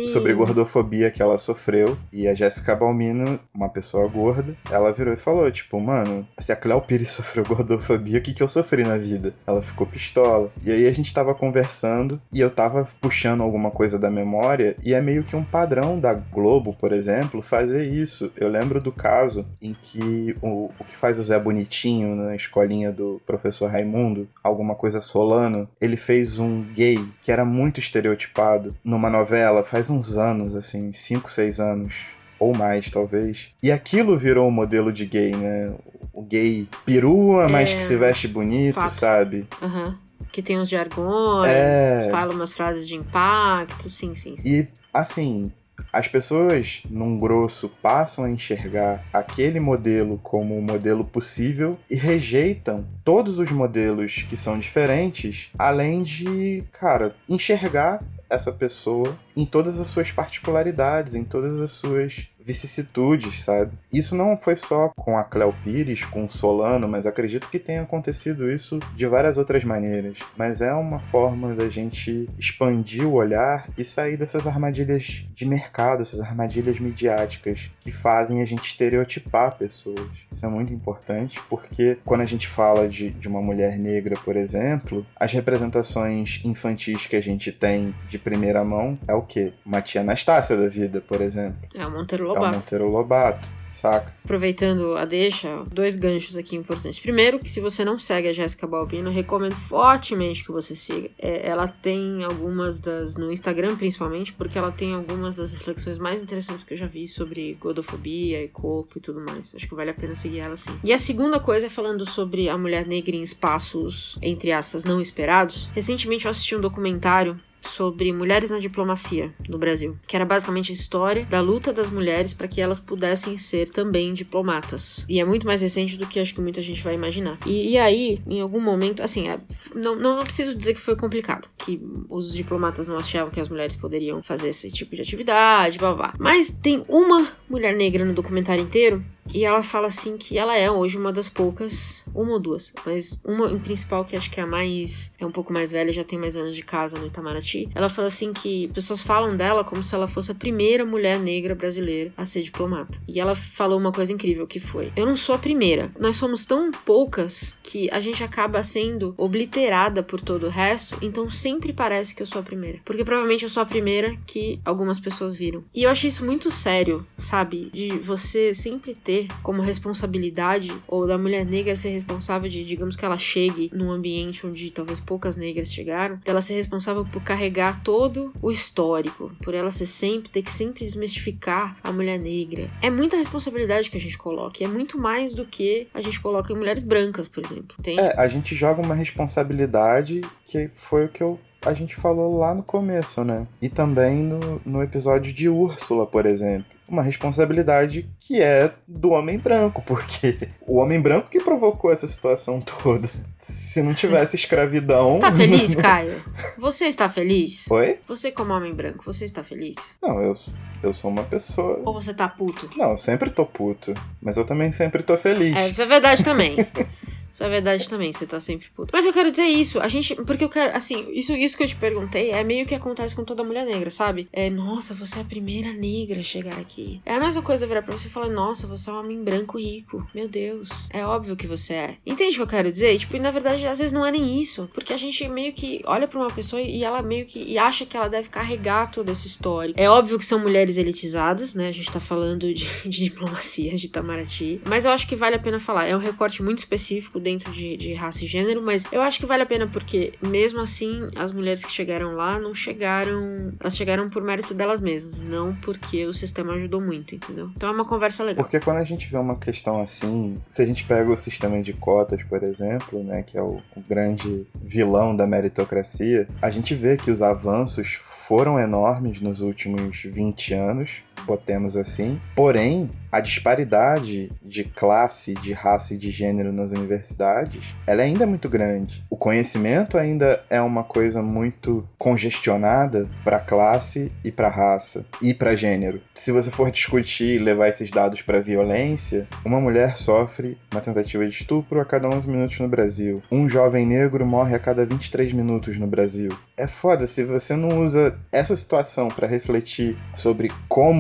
sobre 0.08 0.36
gordofobia 0.36 1.10
que 1.10 1.20
ela 1.20 1.40
sofreu. 1.40 1.98
E 2.14 2.28
a 2.28 2.36
Jéssica 2.36 2.76
Balmino, 2.76 3.40
uma 3.52 3.68
pessoa 3.68 4.08
gorda, 4.08 4.56
ela 4.70 4.94
virou 4.94 5.12
e 5.12 5.18
falou: 5.18 5.50
Tipo, 5.50 5.80
mano, 5.80 6.28
se 6.38 6.52
a 6.52 6.56
Cleo 6.56 6.80
Pires 6.82 7.10
sofreu 7.16 7.44
gordofobia, 7.44 8.20
o 8.20 8.22
que, 8.22 8.36
que 8.36 8.44
eu 8.44 8.48
sofri 8.48 8.84
na 8.84 8.98
vida? 8.98 9.34
Ela 9.48 9.64
ficou 9.64 9.88
pistola. 9.88 10.52
E 10.64 10.72
aí 10.72 10.86
a 10.86 10.92
gente 10.92 11.12
tava 11.12 11.34
conversando 11.34 12.22
e 12.32 12.40
eu 12.40 12.52
tava 12.52 12.88
puxando 13.02 13.42
alguma 13.42 13.72
coisa 13.72 13.98
da 13.98 14.12
memória, 14.12 14.76
e 14.84 14.94
é 14.94 15.02
meio 15.02 15.24
que 15.24 15.36
um 15.36 15.44
padrão 15.44 16.00
da 16.00 16.14
Globo, 16.14 16.76
por 16.76 16.94
exemplo, 16.94 17.42
fazer 17.42 17.88
isso. 17.88 18.32
Eu 18.38 18.50
lembro 18.50 18.80
do 18.80 18.92
caso 18.92 19.48
em 19.60 19.74
que 19.86 20.36
o, 20.42 20.72
o 20.80 20.84
que 20.84 20.96
faz 20.96 21.20
o 21.20 21.24
Zé 21.24 21.38
Bonitinho 21.40 22.16
na 22.16 22.36
escolinha 22.36 22.92
do 22.92 23.22
professor 23.24 23.70
Raimundo, 23.70 24.28
alguma 24.44 24.74
coisa 24.74 25.00
Solano, 25.00 25.70
ele 25.80 25.96
fez 25.96 26.40
um 26.40 26.62
gay 26.62 26.98
que 27.22 27.32
era 27.32 27.46
muito 27.46 27.80
estereotipado 27.80 28.76
numa 28.84 29.12
novela 29.12 29.64
faz 29.64 29.92
uns 29.92 30.18
anos, 30.18 30.56
assim, 30.56 30.92
5, 30.92 31.30
6 31.30 31.60
anos. 31.60 31.96
Ou 32.40 32.54
mais, 32.54 32.90
talvez. 32.90 33.52
E 33.64 33.72
aquilo 33.72 34.18
virou 34.18 34.48
um 34.48 34.52
modelo 34.52 34.92
de 34.92 35.06
gay, 35.06 35.32
né? 35.32 35.74
O 36.12 36.22
gay 36.22 36.68
perua, 36.86 37.48
mas 37.48 37.72
é... 37.72 37.76
que 37.76 37.82
se 37.82 37.96
veste 37.96 38.28
bonito, 38.28 38.76
Fato. 38.76 38.90
sabe? 38.90 39.48
Uhum. 39.62 39.96
Que 40.32 40.42
tem 40.42 40.60
uns 40.60 40.68
jargões, 40.68 41.48
é... 41.48 42.10
fala 42.12 42.34
umas 42.34 42.54
frases 42.54 42.88
de 42.88 42.96
impacto, 42.96 43.90
sim, 43.90 44.14
sim, 44.14 44.36
sim. 44.36 44.50
E, 44.50 44.68
assim, 44.94 45.52
as 45.92 46.08
pessoas, 46.08 46.84
num 46.90 47.20
grosso, 47.20 47.70
passam 47.82 48.26
a 48.26 48.30
enxergar 48.30 49.06
aquele 49.14 49.60
modelo 49.60 50.20
como 50.22 50.58
o 50.58 50.62
modelo 50.62 51.06
possível 51.06 51.78
e 51.90 51.96
rejeitam 51.96 52.86
todos 53.04 53.40
os 53.40 53.52
modelos 53.52 54.26
que 54.28 54.36
são 54.36 54.60
diferentes, 54.60 55.50
além 55.58 56.04
de, 56.04 56.64
cara, 56.72 57.16
enxergar 57.30 58.04
essa 58.30 58.52
pessoa 58.52 59.18
em 59.36 59.46
todas 59.46 59.80
as 59.80 59.88
suas 59.88 60.12
particularidades, 60.12 61.16
em 61.16 61.24
todas 61.24 61.60
as 61.60 61.72
suas 61.72 62.28
vicissitudes, 62.46 63.42
sabe? 63.44 63.72
Isso 63.92 64.16
não 64.16 64.38
foi 64.38 64.56
só 64.56 64.90
com 64.96 65.18
a 65.18 65.24
Cleo 65.24 65.54
Pires, 65.64 66.06
com 66.06 66.26
o 66.26 66.30
Solano, 66.30 66.88
mas 66.88 67.08
acredito 67.08 67.50
que 67.50 67.58
tenha 67.58 67.82
acontecido 67.82 68.52
isso 68.52 68.80
de 68.96 69.08
várias 69.08 69.40
outras 69.40 69.64
maneiras. 69.64 70.20
Mas 70.38 70.62
é 70.62 70.72
uma 70.74 71.00
forma 71.00 71.56
da 71.56 71.68
gente 71.68 72.30
expandir 72.38 73.08
o 73.08 73.14
olhar 73.14 73.68
e 73.76 73.84
sair 73.84 74.16
dessas 74.16 74.46
armadilhas 74.46 75.26
de 75.34 75.46
mercado, 75.46 76.02
essas 76.02 76.22
armadilhas 76.22 76.80
midiáticas 76.80 77.72
que 77.80 77.92
fazem 77.92 78.42
a 78.42 78.46
gente 78.46 78.68
estereotipar 78.68 79.58
pessoas. 79.58 80.08
Isso 80.32 80.46
é 80.46 80.50
muito 80.50 80.72
importante 80.72 81.42
porque 81.50 81.98
quando 82.06 82.22
a 82.22 82.26
gente 82.26 82.48
fala 82.48 82.88
de, 82.88 83.10
de 83.10 83.28
uma 83.28 83.42
mulher 83.42 83.80
negra, 83.80 84.16
por 84.24 84.36
exemplo, 84.36 85.06
as 85.16 85.32
representações 85.32 86.42
infantis 86.46 87.08
que 87.08 87.16
a 87.16 87.22
gente 87.22 87.52
tem 87.52 87.96
de 88.08 88.20
primeira 88.20 88.64
mão 88.64 89.00
é 89.08 89.14
o 89.16 89.24
quê? 89.24 89.54
Uma 89.66 89.82
tia 89.82 90.02
Anastácia 90.02 90.56
da 90.56 90.68
vida, 90.68 91.02
por 91.02 91.22
exemplo. 91.22 91.68
É 91.74 91.86
o 91.88 91.92
Monteiro 91.92 92.35
É 92.36 92.40
o 92.40 92.42
Lobato. 92.42 92.56
Monteiro 92.58 92.90
Lobato, 92.90 93.50
saca? 93.70 94.14
Aproveitando 94.24 94.96
a 94.96 95.06
deixa, 95.06 95.64
dois 95.72 95.96
ganchos 95.96 96.36
aqui 96.36 96.56
importantes. 96.56 97.00
Primeiro, 97.00 97.40
que 97.40 97.50
se 97.50 97.60
você 97.60 97.86
não 97.86 97.98
segue 97.98 98.28
a 98.28 98.34
Jéssica 98.34 98.68
Balbino, 98.68 99.10
recomendo 99.10 99.56
fortemente 99.56 100.44
que 100.44 100.52
você 100.52 100.76
siga. 100.76 101.10
É, 101.18 101.48
ela 101.48 101.68
tem 101.68 102.24
algumas 102.24 102.80
das. 102.80 103.16
no 103.18 103.32
Instagram 103.32 103.76
principalmente, 103.76 104.34
porque 104.34 104.58
ela 104.58 104.72
tem 104.72 104.94
algumas 104.94 105.38
das 105.38 105.54
reflexões 105.54 105.98
mais 105.98 106.22
interessantes 106.22 106.64
que 106.64 106.74
eu 106.74 106.78
já 106.78 106.88
vi 106.88 107.08
sobre 107.08 107.56
gordofobia 107.60 108.44
e 108.44 108.48
corpo 108.48 108.98
e 108.98 109.02
tudo 109.02 109.22
mais. 109.22 109.54
Acho 109.56 109.68
que 109.68 109.76
vale 109.76 109.92
a 109.92 109.94
pena 109.94 110.16
seguir 110.16 110.40
ela 110.40 110.58
sim. 110.58 110.72
E 110.84 110.92
a 110.92 110.98
segunda 110.98 111.40
coisa 111.40 111.68
é 111.68 111.70
falando 111.70 112.06
sobre 112.10 112.50
a 112.50 112.58
mulher 112.58 112.86
negra 112.86 113.16
em 113.16 113.22
espaços, 113.22 114.18
entre 114.22 114.52
aspas, 114.52 114.84
não 114.84 115.00
esperados. 115.00 115.70
Recentemente 115.74 116.26
eu 116.26 116.32
assisti 116.32 116.56
um 116.56 116.62
documentário 116.62 117.40
sobre 117.68 118.12
mulheres 118.12 118.50
na 118.50 118.60
diplomacia 118.60 119.34
no 119.48 119.58
Brasil, 119.58 119.98
que 120.08 120.16
era 120.16 120.26
basicamente 120.26 120.72
a 120.72 120.76
história 120.76 121.26
da 121.26 121.42
luta 121.42 121.74
das 121.74 121.90
mulheres 121.90 122.34
para 122.34 122.48
que 122.48 122.62
elas 122.62 122.80
pudessem 122.80 123.38
ser 123.38 123.70
também 123.70 124.14
diplomatas. 124.14 125.06
E 125.10 125.20
é 125.20 125.26
muito 125.26 125.46
mais 125.46 125.62
recente 125.62 125.98
do 125.98 126.08
que 126.08 126.20
acho 126.20 126.34
que 126.34 126.42
muita 126.42 126.62
gente 126.62 126.84
vai 126.84 126.96
imaginar. 126.96 127.38
E, 127.46 127.72
e 127.72 127.78
aí, 127.78 128.22
em 128.28 128.42
algum 128.42 128.60
momento, 128.60 129.02
assim, 129.02 129.30
é, 129.30 129.40
não, 129.74 129.96
não, 129.96 130.16
não 130.18 130.24
preciso 130.24 130.56
dizer 130.56 130.74
que 130.74 130.82
foi 130.82 130.96
complicado, 130.96 131.50
que 131.58 131.82
os 132.10 132.34
diplomatas 132.34 132.88
não 132.88 132.98
achavam 132.98 133.32
que 133.32 133.40
as 133.40 133.50
mulheres 133.50 133.76
poderiam 133.76 134.22
fazer 134.24 134.50
esse 134.50 134.72
tipo 134.72 134.96
de 134.96 135.02
atividade, 135.02 135.78
blá 135.78 135.94
blá. 135.94 136.14
Mas 136.20 136.50
tem 136.50 136.84
uma 136.88 137.28
mulher 137.50 137.76
negra 137.76 138.06
no 138.06 138.14
documentário 138.14 138.64
inteiro 138.64 139.04
e 139.34 139.44
ela 139.44 139.64
fala 139.64 139.88
assim 139.88 140.18
que 140.18 140.38
ela 140.38 140.56
é 140.56 140.70
hoje 140.70 140.98
uma 140.98 141.12
das 141.12 141.28
poucas, 141.28 142.04
uma 142.14 142.34
ou 142.34 142.40
duas, 142.40 142.72
mas 142.86 143.20
uma 143.24 143.52
em 143.52 143.60
principal 143.60 144.06
que 144.06 144.16
acho 144.16 144.32
que 144.32 144.40
é 144.40 144.44
a 144.44 144.48
mais, 144.48 145.14
é 145.20 145.26
um 145.26 145.32
pouco 145.32 145.52
mais 145.52 145.72
velha, 145.72 145.92
já 145.92 146.04
tem 146.04 146.18
mais 146.18 146.36
anos 146.36 146.56
de 146.56 146.64
casa 146.64 146.98
no 146.98 147.08
Itamaraty. 147.08 147.70
Ela 147.76 147.90
fala 147.90 148.08
assim 148.08 148.32
que 148.32 148.68
pessoas 148.70 149.02
falam 149.02 149.36
dela 149.36 149.64
como 149.64 149.84
se 149.84 149.94
ela 149.94 150.08
fosse 150.08 150.32
a 150.32 150.36
primeira 150.36 150.86
mulher 150.86 151.20
negra 151.20 151.56
brasileira 151.56 152.14
a 152.16 152.26
ser 152.26 152.44
diplomata. 152.44 153.02
E 153.08 153.20
ela 153.20 153.36
falou 153.36 153.80
uma 153.80 153.92
coisa 153.92 154.14
incrível 154.14 154.48
que 154.48 154.60
foi: 154.60 154.92
"Eu 154.96 155.06
não 155.06 155.18
sou 155.18 155.36
a 155.36 155.40
primeira. 155.40 155.92
Nós 156.00 156.16
somos 156.16 156.46
tão 156.46 156.72
poucas 156.72 157.58
que 157.64 157.90
a 157.92 158.00
gente 158.00 158.24
acaba 158.24 158.64
sendo 158.64 159.14
obliterada 159.18 160.02
por 160.04 160.22
todo 160.22 160.46
o 160.46 160.50
resto, 160.50 160.98
então 161.02 161.30
sempre 161.30 161.74
parece 161.74 162.16
que 162.16 162.22
eu 162.22 162.26
sou 162.26 162.40
a 162.40 162.44
primeira, 162.44 162.80
porque 162.86 163.04
provavelmente 163.04 163.44
eu 163.44 163.50
sou 163.50 163.62
a 163.62 163.66
primeira 163.66 164.16
que 164.26 164.60
algumas 164.64 165.00
pessoas 165.00 165.36
viram". 165.36 165.64
E 165.74 165.84
eu 165.84 165.90
achei 165.90 166.10
isso 166.10 166.26
muito 166.26 166.50
sério, 166.52 167.06
sabe? 167.18 167.70
De 167.74 167.90
você 167.98 168.54
sempre 168.54 168.94
ter 168.94 169.15
como 169.42 169.62
responsabilidade, 169.62 170.74
ou 170.88 171.08
da 171.08 171.18
mulher 171.18 171.46
negra 171.46 171.76
ser 171.76 171.90
responsável 171.90 172.50
de, 172.50 172.66
digamos 172.66 172.96
que 172.96 173.06
ela 173.06 173.18
chegue 173.18 173.72
num 173.74 173.92
ambiente 173.92 174.46
onde 174.46 174.72
talvez 174.72 175.00
poucas 175.00 175.36
negras 175.36 175.72
chegaram, 175.72 176.18
dela 176.24 176.42
ser 176.42 176.56
responsável 176.56 177.06
por 177.06 177.22
carregar 177.24 177.84
todo 177.84 178.34
o 178.42 178.52
histórico, 178.52 179.32
por 179.44 179.54
ela 179.54 179.72
ser 179.72 179.86
sempre, 179.86 180.30
ter 180.30 180.42
que 180.42 180.52
sempre 180.52 180.84
desmistificar 180.84 181.76
a 181.84 181.92
mulher 181.92 182.20
negra. 182.20 182.70
É 182.82 182.90
muita 182.90 183.18
responsabilidade 183.18 183.90
que 183.90 183.98
a 183.98 184.02
gente 184.02 184.18
coloca, 184.18 184.62
e 184.62 184.66
é 184.66 184.70
muito 184.70 184.98
mais 184.98 185.34
do 185.34 185.46
que 185.46 185.88
a 185.94 186.02
gente 186.02 186.20
coloca 186.20 186.52
em 186.52 186.56
mulheres 186.56 186.84
brancas, 186.84 187.28
por 187.28 187.44
exemplo. 187.44 187.76
É, 187.86 188.20
a 188.20 188.28
gente 188.28 188.56
joga 188.56 188.82
uma 188.82 188.96
responsabilidade 188.96 190.22
que 190.46 190.70
foi 190.74 191.06
o 191.06 191.10
que 191.10 191.22
eu 191.22 191.40
a 191.66 191.74
gente 191.74 191.96
falou 191.96 192.38
lá 192.38 192.54
no 192.54 192.62
começo, 192.62 193.24
né? 193.24 193.48
E 193.62 193.68
também 193.68 194.18
no, 194.18 194.62
no 194.64 194.84
episódio 194.84 195.34
de 195.34 195.50
Úrsula, 195.50 196.06
por 196.06 196.26
exemplo. 196.26 196.66
Uma 196.88 197.02
responsabilidade 197.02 198.08
que 198.20 198.40
é 198.40 198.72
do 198.88 199.10
homem 199.10 199.40
branco, 199.40 199.82
porque 199.84 200.38
o 200.68 200.78
homem 200.78 201.02
branco 201.02 201.30
que 201.30 201.40
provocou 201.40 201.92
essa 201.92 202.06
situação 202.06 202.62
toda. 202.62 203.10
Se 203.40 203.82
não 203.82 203.96
tivesse 203.96 204.36
escravidão. 204.36 205.16
Você 205.16 205.22
tá 205.22 205.34
feliz, 205.34 205.74
Caio? 205.76 206.24
Você 206.60 206.86
está 206.86 207.10
feliz? 207.10 207.66
Oi? 207.72 208.00
Você, 208.08 208.32
como 208.32 208.54
homem 208.54 208.74
branco, 208.74 209.04
você 209.04 209.26
está 209.26 209.44
feliz? 209.44 209.76
Não, 210.00 210.22
eu, 210.22 210.38
eu 210.84 210.94
sou 210.94 211.10
uma 211.10 211.24
pessoa. 211.24 211.82
Ou 211.84 211.94
você 211.94 212.14
tá 212.14 212.30
puto? 212.30 212.70
Não, 212.78 212.92
eu 212.92 212.98
sempre 213.00 213.32
tô 213.32 213.46
puto. 213.46 213.96
Mas 214.22 214.38
eu 214.38 214.46
também 214.46 214.72
sempre 214.72 215.02
tô 215.02 215.18
feliz. 215.18 215.56
É, 215.56 215.70
isso 215.70 215.82
é 215.82 215.86
verdade 215.88 216.24
também. 216.24 216.56
Isso 217.36 217.44
é 217.44 217.50
verdade 217.50 217.90
também, 217.90 218.14
você 218.14 218.26
tá 218.26 218.40
sempre 218.40 218.70
puto. 218.74 218.92
Mas 218.94 219.06
eu 219.06 219.12
quero 219.12 219.30
dizer 219.30 219.44
isso, 219.44 219.78
a 219.82 219.90
gente. 219.90 220.16
Porque 220.16 220.46
eu 220.46 220.48
quero. 220.48 220.74
Assim, 220.74 221.06
isso, 221.12 221.34
isso 221.34 221.58
que 221.58 221.64
eu 221.64 221.68
te 221.68 221.76
perguntei 221.76 222.32
é 222.32 222.42
meio 222.46 222.66
que 222.66 222.74
acontece 222.74 223.14
com 223.14 223.26
toda 223.26 223.44
mulher 223.44 223.66
negra, 223.66 223.90
sabe? 223.90 224.30
É, 224.32 224.50
nossa, 224.50 224.94
você 224.94 225.20
é 225.20 225.22
a 225.22 225.26
primeira 225.26 225.74
negra 225.74 226.22
a 226.22 226.24
chegar 226.24 226.58
aqui. 226.58 227.02
É 227.06 227.16
a 227.16 227.20
mesma 227.20 227.42
coisa 227.42 227.68
virar 227.68 227.82
pra 227.82 227.92
você 227.92 228.08
e 228.08 228.10
falar, 228.10 228.30
nossa, 228.30 228.66
você 228.66 228.90
é 228.90 228.94
um 228.94 229.00
homem 229.00 229.22
branco 229.22 229.60
rico. 229.60 230.08
Meu 230.16 230.30
Deus. 230.30 230.70
É 230.90 231.06
óbvio 231.06 231.36
que 231.36 231.46
você 231.46 231.74
é. 231.74 231.98
Entende 232.06 232.36
o 232.36 232.38
que 232.38 232.42
eu 232.44 232.48
quero 232.48 232.72
dizer? 232.72 232.98
Tipo, 232.98 233.18
e 233.18 233.20
na 233.20 233.32
verdade, 233.32 233.68
às 233.68 233.80
vezes 233.80 233.92
não 233.92 234.06
é 234.06 234.12
nem 234.12 234.42
isso. 234.42 234.70
Porque 234.74 234.94
a 234.94 234.98
gente 234.98 235.28
meio 235.28 235.52
que 235.52 235.82
olha 235.86 236.08
pra 236.08 236.18
uma 236.18 236.32
pessoa 236.32 236.62
e 236.62 236.86
ela 236.86 237.02
meio 237.02 237.26
que. 237.26 237.44
e 237.44 237.58
acha 237.58 237.86
que 237.86 237.98
ela 237.98 238.08
deve 238.08 238.30
carregar 238.30 238.90
toda 238.90 239.12
essa 239.12 239.28
história. 239.28 239.74
É 239.76 239.90
óbvio 239.90 240.18
que 240.18 240.26
são 240.26 240.40
mulheres 240.40 240.78
elitizadas, 240.78 241.54
né? 241.54 241.68
A 241.68 241.74
gente 241.74 241.92
tá 241.92 242.00
falando 242.00 242.54
de, 242.54 242.66
de 242.88 243.04
diplomacia 243.04 243.76
de 243.76 243.88
Itamaraty. 243.88 244.62
Mas 244.66 244.86
eu 244.86 244.92
acho 244.92 245.06
que 245.06 245.18
vale 245.18 245.36
a 245.36 245.40
pena 245.40 245.60
falar. 245.60 245.86
É 245.86 245.94
um 245.94 246.00
recorte 246.00 246.42
muito 246.42 246.60
específico 246.60 247.25
dentro 247.26 247.52
de, 247.52 247.76
de 247.76 247.94
raça 247.96 248.24
e 248.24 248.28
gênero, 248.28 248.62
mas 248.62 248.86
eu 248.92 249.02
acho 249.02 249.20
que 249.20 249.26
vale 249.26 249.42
a 249.42 249.46
pena 249.48 249.66
porque, 249.66 250.14
mesmo 250.22 250.62
assim, 250.62 251.10
as 251.16 251.34
mulheres 251.34 251.66
que 251.66 251.72
chegaram 251.72 252.14
lá 252.14 252.40
não 252.40 252.54
chegaram. 252.54 253.52
Elas 253.60 253.76
chegaram 253.76 254.08
por 254.08 254.22
mérito 254.22 254.54
delas 254.54 254.80
mesmas, 254.80 255.22
não 255.22 255.56
porque 255.56 256.06
o 256.06 256.14
sistema 256.14 256.54
ajudou 256.54 256.80
muito, 256.80 257.16
entendeu? 257.16 257.50
Então 257.56 257.68
é 257.68 257.72
uma 257.72 257.84
conversa 257.84 258.24
legal. 258.24 258.46
Porque 258.46 258.60
quando 258.60 258.78
a 258.78 258.84
gente 258.84 259.10
vê 259.10 259.18
uma 259.18 259.40
questão 259.40 259.82
assim, 259.82 260.40
se 260.48 260.62
a 260.62 260.66
gente 260.66 260.86
pega 260.86 261.12
o 261.12 261.18
sistema 261.18 261.60
de 261.62 261.74
cotas, 261.74 262.22
por 262.22 262.44
exemplo, 262.44 263.04
né, 263.04 263.24
que 263.24 263.38
é 263.38 263.42
o, 263.42 263.60
o 263.76 263.82
grande 263.82 264.46
vilão 264.62 265.16
da 265.16 265.26
meritocracia, 265.26 266.28
a 266.40 266.52
gente 266.52 266.76
vê 266.76 266.96
que 266.96 267.10
os 267.10 267.24
avanços 267.24 268.00
foram 268.28 268.60
enormes 268.60 269.20
nos 269.20 269.42
últimos 269.42 270.04
20 270.04 270.54
anos, 270.54 271.04
botemos 271.26 271.78
assim. 271.78 272.20
Porém, 272.36 272.90
a 273.16 273.22
disparidade 273.22 274.30
de 274.44 274.66
classe, 274.66 275.34
de 275.36 275.54
raça 275.54 275.94
e 275.94 275.98
de 275.98 276.12
gênero 276.12 276.52
nas 276.52 276.72
universidades, 276.72 277.74
ela 277.88 278.04
ainda 278.04 278.24
é 278.24 278.28
muito 278.28 278.50
grande. 278.50 279.06
O 279.10 279.16
conhecimento 279.16 279.98
ainda 279.98 280.44
é 280.50 280.60
uma 280.60 280.84
coisa 280.84 281.22
muito 281.22 281.88
congestionada 281.98 283.10
para 283.24 283.40
classe 283.40 284.12
e 284.22 284.34
para 284.34 284.50
raça 284.50 285.06
e 285.22 285.34
para 285.34 285.56
gênero. 285.56 286.02
Se 286.14 286.34
você 286.34 286.52
for 286.52 286.70
discutir 286.70 287.36
e 287.36 287.40
levar 287.40 287.70
esses 287.70 287.90
dados 287.90 288.22
para 288.22 288.42
violência, 288.42 289.26
uma 289.46 289.62
mulher 289.62 289.96
sofre 289.96 290.58
uma 290.70 290.82
tentativa 290.82 291.26
de 291.26 291.34
estupro 291.34 291.80
a 291.80 291.86
cada 291.86 292.10
11 292.10 292.30
minutos 292.30 292.60
no 292.60 292.68
Brasil. 292.68 293.24
Um 293.32 293.48
jovem 293.48 293.86
negro 293.86 294.26
morre 294.26 294.56
a 294.56 294.60
cada 294.60 294.86
23 294.86 295.32
minutos 295.32 295.78
no 295.78 295.88
Brasil. 295.88 296.38
É 296.58 296.68
foda 296.68 297.08
se 297.08 297.24
você 297.24 297.56
não 297.56 297.80
usa 297.80 298.20
essa 298.30 298.56
situação 298.58 299.08
para 299.08 299.26
refletir 299.26 299.98
sobre 300.14 300.52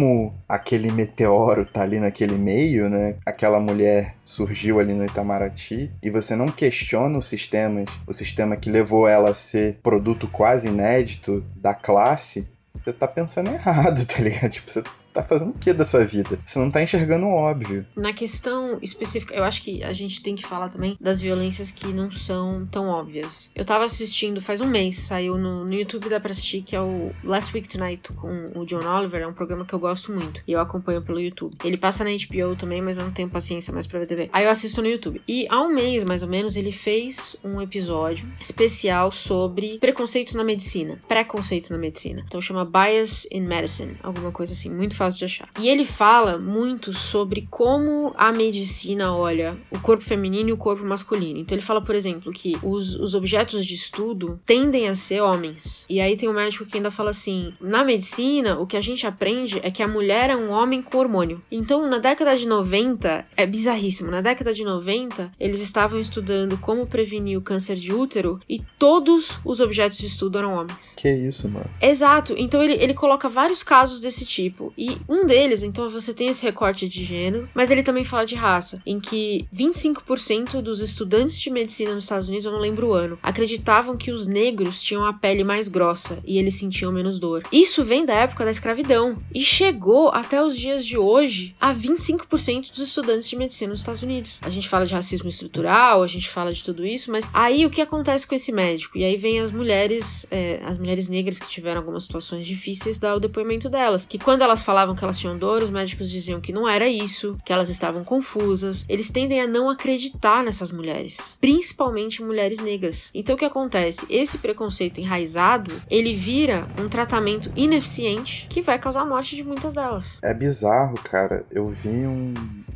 como 0.05 0.35
aquele 0.47 0.91
meteoro 0.91 1.65
tá 1.65 1.81
ali 1.81 2.00
naquele 2.00 2.38
meio, 2.38 2.88
né? 2.89 3.15
Aquela 3.25 3.59
mulher 3.59 4.15
surgiu 4.24 4.79
ali 4.79 4.93
no 4.93 5.03
Itamaraty 5.03 5.91
e 6.03 6.09
você 6.12 6.35
não 6.35 6.50
questiona 6.50 7.17
os 7.17 7.25
sistemas, 7.25 7.89
o 8.05 8.13
sistema 8.13 8.55
que 8.55 8.69
levou 8.69 9.07
ela 9.07 9.31
a 9.31 9.33
ser 9.33 9.79
produto 9.81 10.27
quase 10.27 10.67
inédito 10.67 11.43
da 11.55 11.74
classe, 11.74 12.47
você 12.71 12.93
tá 12.93 13.07
pensando 13.07 13.50
errado, 13.50 14.05
tá 14.05 14.21
ligado? 14.21 14.51
Tipo, 14.51 14.69
você 14.69 14.83
tá 15.15 15.24
fazendo 15.24 15.51
o 15.51 15.53
que 15.57 15.72
da 15.72 15.86
sua 15.86 16.03
vida? 16.03 16.38
Você 16.45 16.60
não 16.60 16.69
tá 16.69 16.84
enxergando 16.84 17.25
o 17.25 17.34
óbvio. 17.34 17.86
Na 17.95 18.12
questão 18.12 18.77
específica, 18.81 19.34
eu 19.34 19.43
acho 19.43 19.62
que 19.62 19.81
a 19.84 19.93
gente 19.93 20.22
tem 20.22 20.36
que 20.36 20.45
falar 20.45 20.69
também 20.69 20.98
das 21.00 21.22
violências 21.22 21.72
que 21.72 21.88
não 21.88 22.12
são 22.12 22.65
tão 22.65 22.88
óbvias. 22.88 23.50
Eu 23.55 23.63
tava 23.63 23.86
assistindo 23.86 24.41
faz 24.41 24.60
um 24.60 24.67
mês, 24.67 25.00
saiu 25.00 25.38
no, 25.38 25.63
no 25.63 25.74
YouTube 25.74 26.10
dá 26.10 26.19
pra 26.19 26.31
assistir, 26.31 26.62
que 26.62 26.75
é 26.75 26.81
o 26.81 27.12
Last 27.24 27.53
Week 27.53 27.67
Tonight 27.67 28.12
com 28.13 28.45
o 28.55 28.65
John 28.65 28.86
Oliver, 28.86 29.22
é 29.22 29.27
um 29.27 29.34
programa 29.34 29.65
que 29.65 29.74
eu 29.74 29.79
gosto 29.79 30.12
muito. 30.12 30.41
E 30.45 30.51
eu 30.51 30.60
acompanho 30.60 31.01
pelo 31.01 31.19
YouTube. 31.19 31.55
Ele 31.63 31.77
passa 31.77 32.03
na 32.03 32.10
HBO 32.10 32.55
também, 32.55 32.81
mas 32.81 32.98
eu 32.98 33.05
não 33.05 33.12
tenho 33.12 33.29
paciência 33.29 33.74
mais 33.74 33.88
pra 33.88 34.00
ver 34.00 34.07
TV. 34.07 34.29
Aí 34.34 34.43
eu 34.43 34.51
assisto 34.51 34.81
no 34.81 34.88
YouTube. 34.88 35.22
E 35.27 35.48
há 35.50 35.62
um 35.62 35.74
mês, 35.74 36.03
mais 36.03 36.22
ou 36.22 36.27
menos, 36.27 36.55
ele 36.55 36.72
fez 36.72 37.36
um 37.43 37.62
episódio 37.62 38.29
especial 38.39 39.12
sobre 39.12 39.77
preconceitos 39.79 40.36
na 40.36 40.43
medicina. 40.43 41.00
Preconceitos 41.07 41.69
na 41.69 41.77
medicina. 41.77 42.24
Então 42.27 42.41
chama 42.41 42.65
Bias 42.65 43.27
in 43.31 43.41
Medicine. 43.41 43.98
Alguma 44.03 44.31
coisa 44.31 44.53
assim, 44.53 44.69
muito 44.69 44.95
fácil 44.95 45.04
de 45.13 45.25
achar. 45.25 45.50
E 45.59 45.69
ele 45.69 45.85
fala 45.85 46.38
muito 46.38 46.93
sobre 46.93 47.47
como 47.50 48.13
a 48.17 48.31
medicina 48.31 49.15
olha 49.15 49.57
o 49.71 49.79
corpo 49.79 50.03
feminino 50.03 50.50
e 50.50 50.53
o 50.53 50.57
corpo 50.57 50.85
masculino. 50.85 51.39
Então 51.39 51.55
ele 51.55 51.65
fala, 51.65 51.81
por 51.81 51.95
exemplo, 51.95 52.31
que 52.31 52.57
os, 52.62 52.95
os 52.95 53.13
objetos 53.13 53.65
de 53.65 53.75
estudo 53.75 54.39
tendem 54.45 54.88
a 54.88 54.95
ser 54.95 55.21
homens. 55.21 55.85
E 55.89 56.00
aí 56.00 56.17
tem 56.17 56.29
um 56.29 56.33
médico 56.33 56.65
que 56.65 56.77
ainda 56.77 56.91
fala 56.91 57.12
assim: 57.12 57.53
na 57.59 57.83
medicina, 57.83 58.59
o 58.59 58.67
que 58.67 58.77
a 58.77 58.81
gente 58.81 59.05
aprende 59.05 59.59
é 59.63 59.71
que 59.71 59.83
a 59.83 59.88
mulher 59.88 60.29
é 60.29 60.35
um 60.35 60.51
homem 60.51 60.81
com 60.81 60.97
hormônio. 60.97 61.41
Então, 61.51 61.88
na 61.88 62.00
década 62.00 62.35
de 62.35 62.47
90, 62.47 63.25
é 63.35 63.45
bizarríssimo. 63.45 64.12
Na 64.12 64.21
década 64.21 64.53
de 64.53 64.63
90, 64.63 65.31
eles 65.39 65.59
estavam 65.59 66.00
estudando 66.00 66.57
como 66.57 66.88
prevenir 66.88 67.38
o 67.38 67.41
câncer 67.41 67.75
de 67.75 67.93
útero 67.93 68.39
e 68.50 68.62
todos 68.79 69.39
os 69.43 69.59
objetos 69.59 69.97
de 69.97 70.07
estudo 70.07 70.38
eram 70.38 70.53
homens. 70.53 70.93
Que 70.95 71.09
isso, 71.09 71.50
mano? 71.50 71.69
Exato. 71.81 72.33
Então 72.38 72.62
ele, 72.62 72.74
ele 72.74 72.93
coloca 72.93 73.29
vários 73.29 73.63
casos 73.63 74.00
desse 74.00 74.25
tipo. 74.25 74.74
E 74.77 74.95
um 75.08 75.25
deles, 75.25 75.64
então 75.64 75.90
você 75.90 76.14
tem 76.14 76.30
esse 76.30 76.44
recorte 76.44 76.88
de 76.88 77.04
gênero, 77.04 77.50
mas 77.54 77.72
ele 77.72 77.84
também 77.84 78.04
fala 78.04 78.25
de 78.25 78.36
raça, 78.36 78.82
em 78.86 79.00
que 79.00 79.48
25% 79.54 80.62
dos 80.62 80.80
estudantes 80.80 81.40
de 81.40 81.50
medicina 81.50 81.94
nos 81.94 82.04
Estados 82.04 82.30
Unidos, 82.30 82.46
eu 82.46 82.52
não 82.52 82.60
lembro 82.60 82.88
o 82.88 82.94
ano, 82.94 83.18
acreditavam 83.22 83.98
que 83.98 84.12
os 84.12 84.28
negros 84.28 84.82
tinham 84.82 85.06
a 85.06 85.14
pele 85.14 85.44
mais 85.44 85.68
grossa 85.68 86.20
e 86.25 86.38
eles 86.38 86.56
sentiam 86.56 86.92
menos 86.92 87.20
dor. 87.20 87.44
Isso 87.52 87.84
vem 87.84 88.06
da 88.06 88.14
época 88.14 88.46
da 88.46 88.52
escravidão 88.52 89.18
e 89.34 89.42
chegou 89.42 90.10
até 90.10 90.44
os 90.44 90.58
dias 90.58 90.86
de 90.86 90.98
hoje 90.98 91.56
a 91.60 91.74
25% 91.74 92.72
dos 92.72 92.80
estudantes 92.80 93.30
de 93.30 93.36
medicina 93.36 93.72
nos 93.72 93.80
Estados 93.80 94.04
Unidos. 94.04 94.38
A 94.42 94.50
gente 94.50 94.70
fala 94.70 94.86
de 94.86 94.94
racismo 94.94 95.30
estrutural, 95.30 96.04
a 96.04 96.08
gente 96.08 96.30
fala 96.30 96.54
de 96.54 96.64
tudo 96.64 96.86
isso, 96.86 97.12
mas 97.12 97.28
aí 97.34 97.66
o 97.66 97.70
que 97.70 97.82
acontece 97.82 98.28
com 98.28 98.36
esse 98.36 98.52
médico? 98.52 98.98
E 98.98 99.04
aí 99.04 99.18
vem 99.18 99.40
as 99.40 99.52
mulheres, 99.52 100.25
é, 100.30 100.62
as 100.66 100.78
mulheres 100.78 101.08
negras 101.08 101.40
que 101.40 101.48
tiveram 101.48 101.80
algumas 101.82 102.04
situações 102.04 102.46
difíceis, 102.46 103.00
dar 103.00 103.16
o 103.16 103.20
depoimento 103.20 103.70
delas. 103.70 104.06
Que 104.06 104.20
quando 104.20 104.42
elas 104.42 104.62
falavam 104.62 104.85
que 104.94 105.04
elas 105.04 105.18
tinham 105.18 105.38
dor, 105.38 105.63
os 105.63 105.70
médicos 105.70 106.12
diziam 106.12 106.42
que 106.42 106.51
não 106.51 106.68
era 106.68 106.88
isso, 106.88 107.38
que 107.46 107.54
elas 107.54 107.70
estavam 107.70 108.04
confusas. 108.04 108.86
Eles 108.89 109.10
tendem 109.10 109.42
a 109.42 109.48
não 109.48 109.70
acreditar 109.70 110.44
nessas 110.44 110.70
mulheres, 110.70 111.18
principalmente 111.39 112.22
mulheres 112.22 112.60
negras. 112.60 113.10
Então 113.13 113.36
o 113.36 113.38
que 113.38 113.46
acontece? 113.46 114.06
Esse 114.10 114.38
preconceito 114.38 115.00
enraizado, 115.00 115.82
ele 115.89 116.13
vira 116.13 116.68
um 116.80 116.89
tratamento 116.89 117.51
ineficiente 117.56 118.48
que 118.50 118.62
vai 118.62 118.77
causar 118.77 119.01
a 119.01 119.06
morte 119.06 119.36
de 119.36 119.44
muitas 119.44 119.74
delas. 119.74 120.20
É 120.22 120.34
bizarro, 120.34 120.96
cara. 121.01 121.46
Eu 121.50 121.70
vi 121.70 122.06
um, 122.06 122.34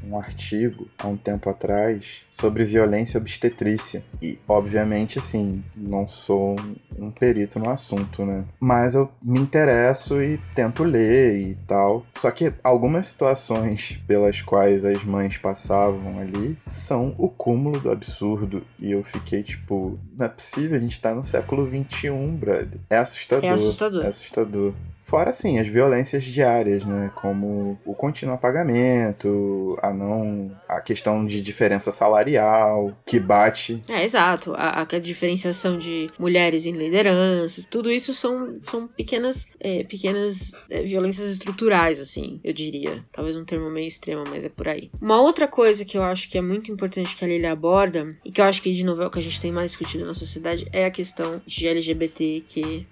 um 0.10 0.18
artigo 0.18 0.88
há 0.98 1.08
um 1.08 1.16
tempo 1.16 1.50
atrás 1.50 2.26
sobre 2.30 2.64
violência 2.64 3.20
obstetrícia. 3.20 4.04
E, 4.22 4.40
obviamente, 4.48 5.20
assim, 5.20 5.64
não 5.76 6.08
sou 6.08 6.56
um 6.98 7.12
perito 7.12 7.60
no 7.60 7.70
assunto, 7.70 8.26
né? 8.26 8.46
Mas 8.60 8.96
eu 8.96 9.10
me 9.22 9.40
interesso 9.40 10.22
e 10.22 10.38
tento 10.54 10.84
ler 10.84 11.36
e 11.36 11.56
tal. 11.68 12.06
Só 12.14 12.32
que 12.32 12.54
algumas 12.64 13.08
situações 13.08 14.00
pelas 14.08 14.42
quais 14.42 14.84
as 14.84 15.04
mães 15.04 15.38
passavam 15.38 16.20
ali 16.20 16.58
são 16.64 17.16
o 17.18 17.30
cúmulo 17.30 17.80
do 17.80 17.92
absurdo. 17.92 18.66
E 18.80 18.92
eu 18.92 19.04
fiquei 19.04 19.44
tipo, 19.44 20.00
não 20.18 20.26
é 20.26 20.30
possível, 20.30 20.78
a 20.78 20.82
gente 20.82 21.00
tá 21.00 21.14
no 21.14 21.24
século 21.24 21.68
XXI, 21.68 22.10
brother. 22.32 22.80
É 22.90 22.98
assustador. 22.98 23.46
É 23.46 23.50
assustador. 23.50 24.04
É 24.04 24.08
assustador. 24.08 24.74
Fora, 25.10 25.32
assim, 25.32 25.58
as 25.58 25.68
violências 25.68 26.24
diárias, 26.24 26.86
né? 26.86 27.10
Como 27.16 27.80
o 27.84 27.96
contínuo 27.96 28.36
apagamento, 28.36 29.76
a 29.82 29.92
não. 29.92 30.56
a 30.70 30.80
questão 30.82 31.26
de 31.26 31.42
diferença 31.42 31.92
salarial, 31.92 32.96
que 33.04 33.20
bate. 33.20 33.84
É, 33.90 34.04
exato. 34.04 34.54
A, 34.56 34.82
a 34.82 35.00
diferenciação 35.00 35.80
de 35.80 36.12
mulheres 36.20 36.64
em 36.68 36.74
lideranças, 36.74 37.66
tudo 37.66 37.90
isso 37.90 38.14
são, 38.14 38.58
são 38.62 38.88
pequenas, 38.88 39.48
é, 39.60 39.84
pequenas 39.84 40.52
é, 40.70 40.84
violências 40.84 41.32
estruturais, 41.32 42.00
assim, 42.00 42.40
eu 42.44 42.54
diria. 42.54 43.04
Talvez 43.12 43.36
um 43.36 43.44
termo 43.44 43.68
meio 43.72 43.88
extremo, 43.88 44.24
mas 44.30 44.46
é 44.46 44.50
por 44.50 44.68
aí. 44.68 44.92
Uma 45.02 45.20
outra 45.20 45.48
coisa 45.48 45.84
que 45.84 45.98
eu 45.98 46.04
acho 46.04 46.30
que 46.30 46.38
é 46.38 46.42
muito 46.42 46.72
importante 46.72 47.16
que 47.16 47.26
a 47.26 47.28
Lilia 47.28 47.52
aborda, 47.52 48.08
e 48.24 48.32
que 48.32 48.40
eu 48.40 48.46
acho 48.46 48.62
que, 48.62 48.72
de 48.72 48.84
novo, 48.84 49.02
é 49.02 49.08
o 49.08 49.10
que 49.10 49.18
a 49.18 49.24
gente 49.24 49.42
tem 49.42 49.52
mais 49.52 49.72
discutido 49.72 50.06
na 50.06 50.14
sociedade, 50.14 50.68
é 50.72 50.86
a 50.86 50.92
questão 50.92 51.42
de 51.48 51.68
LGBTQ, 51.68 52.86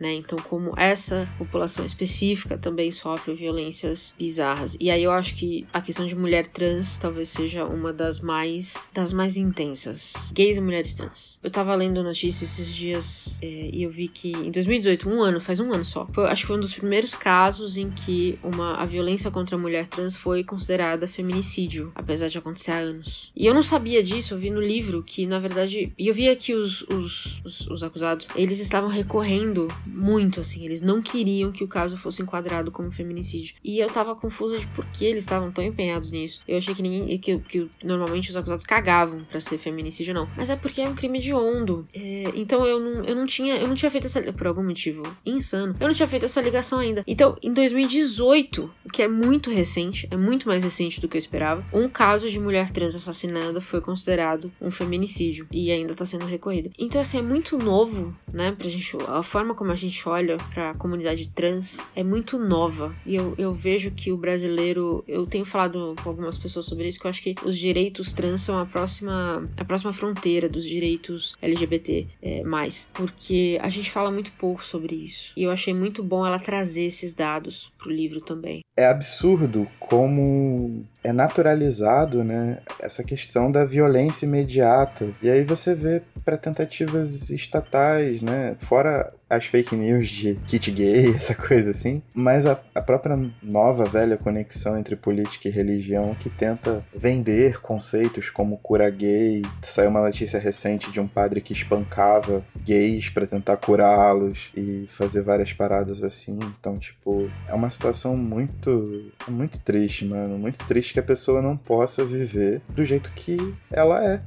né? 0.00 0.14
Então, 0.14 0.38
como 0.38 0.72
essa 0.78 1.28
população 1.38 1.84
específica 1.84 2.56
também 2.58 2.90
sofre 2.90 3.34
violências 3.34 4.14
bizarras. 4.18 4.76
E 4.80 4.90
aí 4.90 5.02
eu 5.02 5.10
acho 5.10 5.34
que 5.34 5.66
a 5.72 5.80
questão 5.80 6.06
de 6.06 6.14
mulher 6.14 6.46
trans 6.46 6.98
talvez 6.98 7.28
seja 7.28 7.64
uma 7.64 7.92
das 7.92 8.20
mais 8.20 8.88
das 8.92 9.12
mais 9.12 9.36
intensas. 9.36 10.14
Gays 10.32 10.56
e 10.56 10.60
mulheres 10.60 10.94
trans. 10.94 11.38
Eu 11.42 11.50
tava 11.50 11.74
lendo 11.74 12.02
notícias 12.02 12.58
esses 12.58 12.74
dias 12.74 13.36
é, 13.40 13.70
e 13.72 13.82
eu 13.82 13.90
vi 13.90 14.08
que 14.08 14.32
em 14.32 14.50
2018, 14.50 15.08
um 15.08 15.22
ano, 15.22 15.40
faz 15.40 15.60
um 15.60 15.72
ano 15.72 15.84
só, 15.84 16.06
foi, 16.12 16.24
acho 16.26 16.42
que 16.42 16.48
foi 16.48 16.56
um 16.56 16.60
dos 16.60 16.74
primeiros 16.74 17.14
casos 17.14 17.76
em 17.76 17.90
que 17.90 18.38
uma, 18.42 18.74
a 18.74 18.84
violência 18.84 19.30
contra 19.30 19.56
a 19.56 19.58
mulher 19.58 19.86
trans 19.86 20.16
foi 20.16 20.44
considerada 20.44 21.08
feminicídio, 21.08 21.92
apesar 21.94 22.28
de 22.28 22.38
acontecer 22.38 22.70
há 22.70 22.78
anos. 22.78 23.32
E 23.34 23.46
eu 23.46 23.54
não 23.54 23.62
sabia 23.62 24.02
disso, 24.02 24.34
eu 24.34 24.38
vi 24.38 24.50
no 24.50 24.60
livro 24.60 25.02
que, 25.02 25.26
na 25.26 25.38
verdade, 25.38 25.92
e 25.98 26.08
eu 26.08 26.14
via 26.14 26.34
que 26.36 26.54
os, 26.54 26.82
os, 26.82 27.40
os, 27.44 27.66
os 27.66 27.82
acusados, 27.82 28.28
eles 28.34 28.60
estavam 28.60 28.88
recorrendo 28.88 29.68
muito, 29.86 30.40
assim, 30.40 30.64
eles 30.64 30.80
não 30.80 31.02
queriam 31.14 31.52
que 31.52 31.62
o 31.62 31.68
caso 31.68 31.96
fosse 31.96 32.22
enquadrado 32.22 32.72
como 32.72 32.90
feminicídio. 32.90 33.54
E 33.62 33.78
eu 33.78 33.88
tava 33.88 34.16
confusa 34.16 34.58
de 34.58 34.66
por 34.66 34.84
que 34.86 35.04
eles 35.04 35.22
estavam 35.22 35.52
tão 35.52 35.62
empenhados 35.62 36.10
nisso. 36.10 36.40
Eu 36.46 36.58
achei 36.58 36.74
que 36.74 36.82
ninguém. 36.82 37.16
que, 37.18 37.38
que 37.38 37.70
normalmente 37.84 38.30
os 38.30 38.36
acusados 38.36 38.64
cagavam 38.64 39.22
para 39.30 39.40
ser 39.40 39.56
feminicídio, 39.58 40.12
não. 40.12 40.28
Mas 40.36 40.50
é 40.50 40.56
porque 40.56 40.80
é 40.80 40.88
um 40.88 40.94
crime 40.94 41.20
de. 41.20 41.30
É, 41.32 42.32
então 42.34 42.66
eu 42.66 42.80
não, 42.80 43.04
eu 43.04 43.14
não 43.14 43.26
tinha. 43.26 43.56
Eu 43.56 43.68
não 43.68 43.76
tinha 43.76 43.90
feito 43.90 44.08
essa. 44.08 44.20
Por 44.32 44.48
algum 44.48 44.64
motivo 44.64 45.04
insano. 45.24 45.76
Eu 45.78 45.86
não 45.86 45.94
tinha 45.94 46.08
feito 46.08 46.26
essa 46.26 46.40
ligação 46.40 46.80
ainda. 46.80 47.04
Então, 47.06 47.36
em 47.40 47.52
2018, 47.52 48.68
que 48.92 49.02
é 49.02 49.08
muito 49.08 49.50
recente, 49.50 50.08
é 50.10 50.16
muito 50.16 50.48
mais 50.48 50.64
recente 50.64 51.00
do 51.00 51.08
que 51.08 51.16
eu 51.16 51.18
esperava, 51.18 51.64
um 51.72 51.88
caso 51.88 52.28
de 52.28 52.40
mulher 52.40 52.70
trans 52.70 52.94
assassinada 52.94 53.60
foi 53.60 53.80
considerado 53.80 54.50
um 54.60 54.70
feminicídio. 54.70 55.46
E 55.52 55.70
ainda 55.70 55.94
tá 55.94 56.04
sendo 56.04 56.26
recorrido. 56.26 56.70
Então, 56.76 57.00
assim, 57.00 57.18
é 57.18 57.22
muito 57.22 57.56
novo, 57.56 58.16
né? 58.32 58.50
Pra 58.52 58.68
gente. 58.68 58.96
A 59.06 59.22
forma 59.22 59.54
como 59.54 59.70
a 59.70 59.76
gente 59.76 60.08
olha 60.08 60.36
pra 60.52 60.74
comunidade 60.74 61.03
comunidade 61.04 61.28
trans 61.28 61.78
é 61.94 62.02
muito 62.02 62.38
nova. 62.38 62.94
E 63.04 63.14
eu, 63.14 63.34
eu 63.36 63.52
vejo 63.52 63.90
que 63.90 64.10
o 64.10 64.16
brasileiro. 64.16 65.04
Eu 65.06 65.26
tenho 65.26 65.44
falado 65.44 65.94
com 66.02 66.08
algumas 66.08 66.38
pessoas 66.38 66.66
sobre 66.66 66.88
isso, 66.88 66.98
que 66.98 67.06
eu 67.06 67.10
acho 67.10 67.22
que 67.22 67.34
os 67.44 67.58
direitos 67.58 68.12
trans 68.12 68.40
são 68.40 68.58
a 68.58 68.64
próxima, 68.64 69.44
a 69.56 69.64
próxima 69.64 69.92
fronteira 69.92 70.48
dos 70.48 70.64
direitos 70.64 71.34
LGBT. 71.42 72.06
É, 72.22 72.42
mais, 72.42 72.88
porque 72.94 73.58
a 73.60 73.68
gente 73.68 73.90
fala 73.90 74.10
muito 74.10 74.32
pouco 74.32 74.64
sobre 74.64 74.94
isso. 74.94 75.32
E 75.36 75.42
eu 75.42 75.50
achei 75.50 75.74
muito 75.74 76.02
bom 76.02 76.24
ela 76.24 76.38
trazer 76.38 76.84
esses 76.84 77.12
dados 77.12 77.70
pro 77.84 77.92
livro 77.92 78.20
também. 78.22 78.62
É 78.74 78.86
absurdo 78.86 79.68
como 79.78 80.84
é 81.04 81.12
naturalizado, 81.12 82.24
né, 82.24 82.58
essa 82.80 83.04
questão 83.04 83.52
da 83.52 83.64
violência 83.66 84.24
imediata. 84.24 85.12
E 85.22 85.28
aí 85.28 85.44
você 85.44 85.74
vê 85.74 86.02
para 86.24 86.38
tentativas 86.38 87.28
estatais, 87.28 88.22
né, 88.22 88.56
fora 88.58 89.12
as 89.28 89.46
fake 89.46 89.74
news 89.74 90.08
de 90.08 90.36
kit 90.46 90.70
gay, 90.70 91.10
essa 91.14 91.34
coisa 91.34 91.70
assim, 91.70 92.02
mas 92.14 92.46
a, 92.46 92.58
a 92.74 92.80
própria 92.80 93.18
nova 93.42 93.84
velha 93.84 94.16
conexão 94.16 94.78
entre 94.78 94.96
política 94.96 95.48
e 95.48 95.50
religião 95.50 96.14
que 96.14 96.30
tenta 96.30 96.84
vender 96.94 97.60
conceitos 97.60 98.30
como 98.30 98.58
cura 98.58 98.88
gay. 98.90 99.42
Saiu 99.62 99.90
uma 99.90 100.00
notícia 100.00 100.38
recente 100.38 100.90
de 100.90 101.00
um 101.00 101.08
padre 101.08 101.40
que 101.40 101.52
espancava 101.52 102.44
gays 102.62 103.10
para 103.10 103.26
tentar 103.26 103.56
curá-los 103.56 104.50
e 104.56 104.86
fazer 104.88 105.22
várias 105.22 105.52
paradas 105.52 106.02
assim. 106.02 106.38
Então, 106.58 106.78
tipo, 106.78 107.30
é 107.48 107.54
uma 107.54 107.70
situação 107.74 108.16
muito 108.16 109.10
muito 109.28 109.60
triste, 109.60 110.04
mano, 110.04 110.38
muito 110.38 110.58
triste 110.66 110.92
que 110.92 111.00
a 111.00 111.02
pessoa 111.02 111.42
não 111.42 111.56
possa 111.56 112.04
viver 112.04 112.62
do 112.68 112.84
jeito 112.84 113.12
que 113.12 113.36
ela 113.70 114.04
é. 114.04 114.22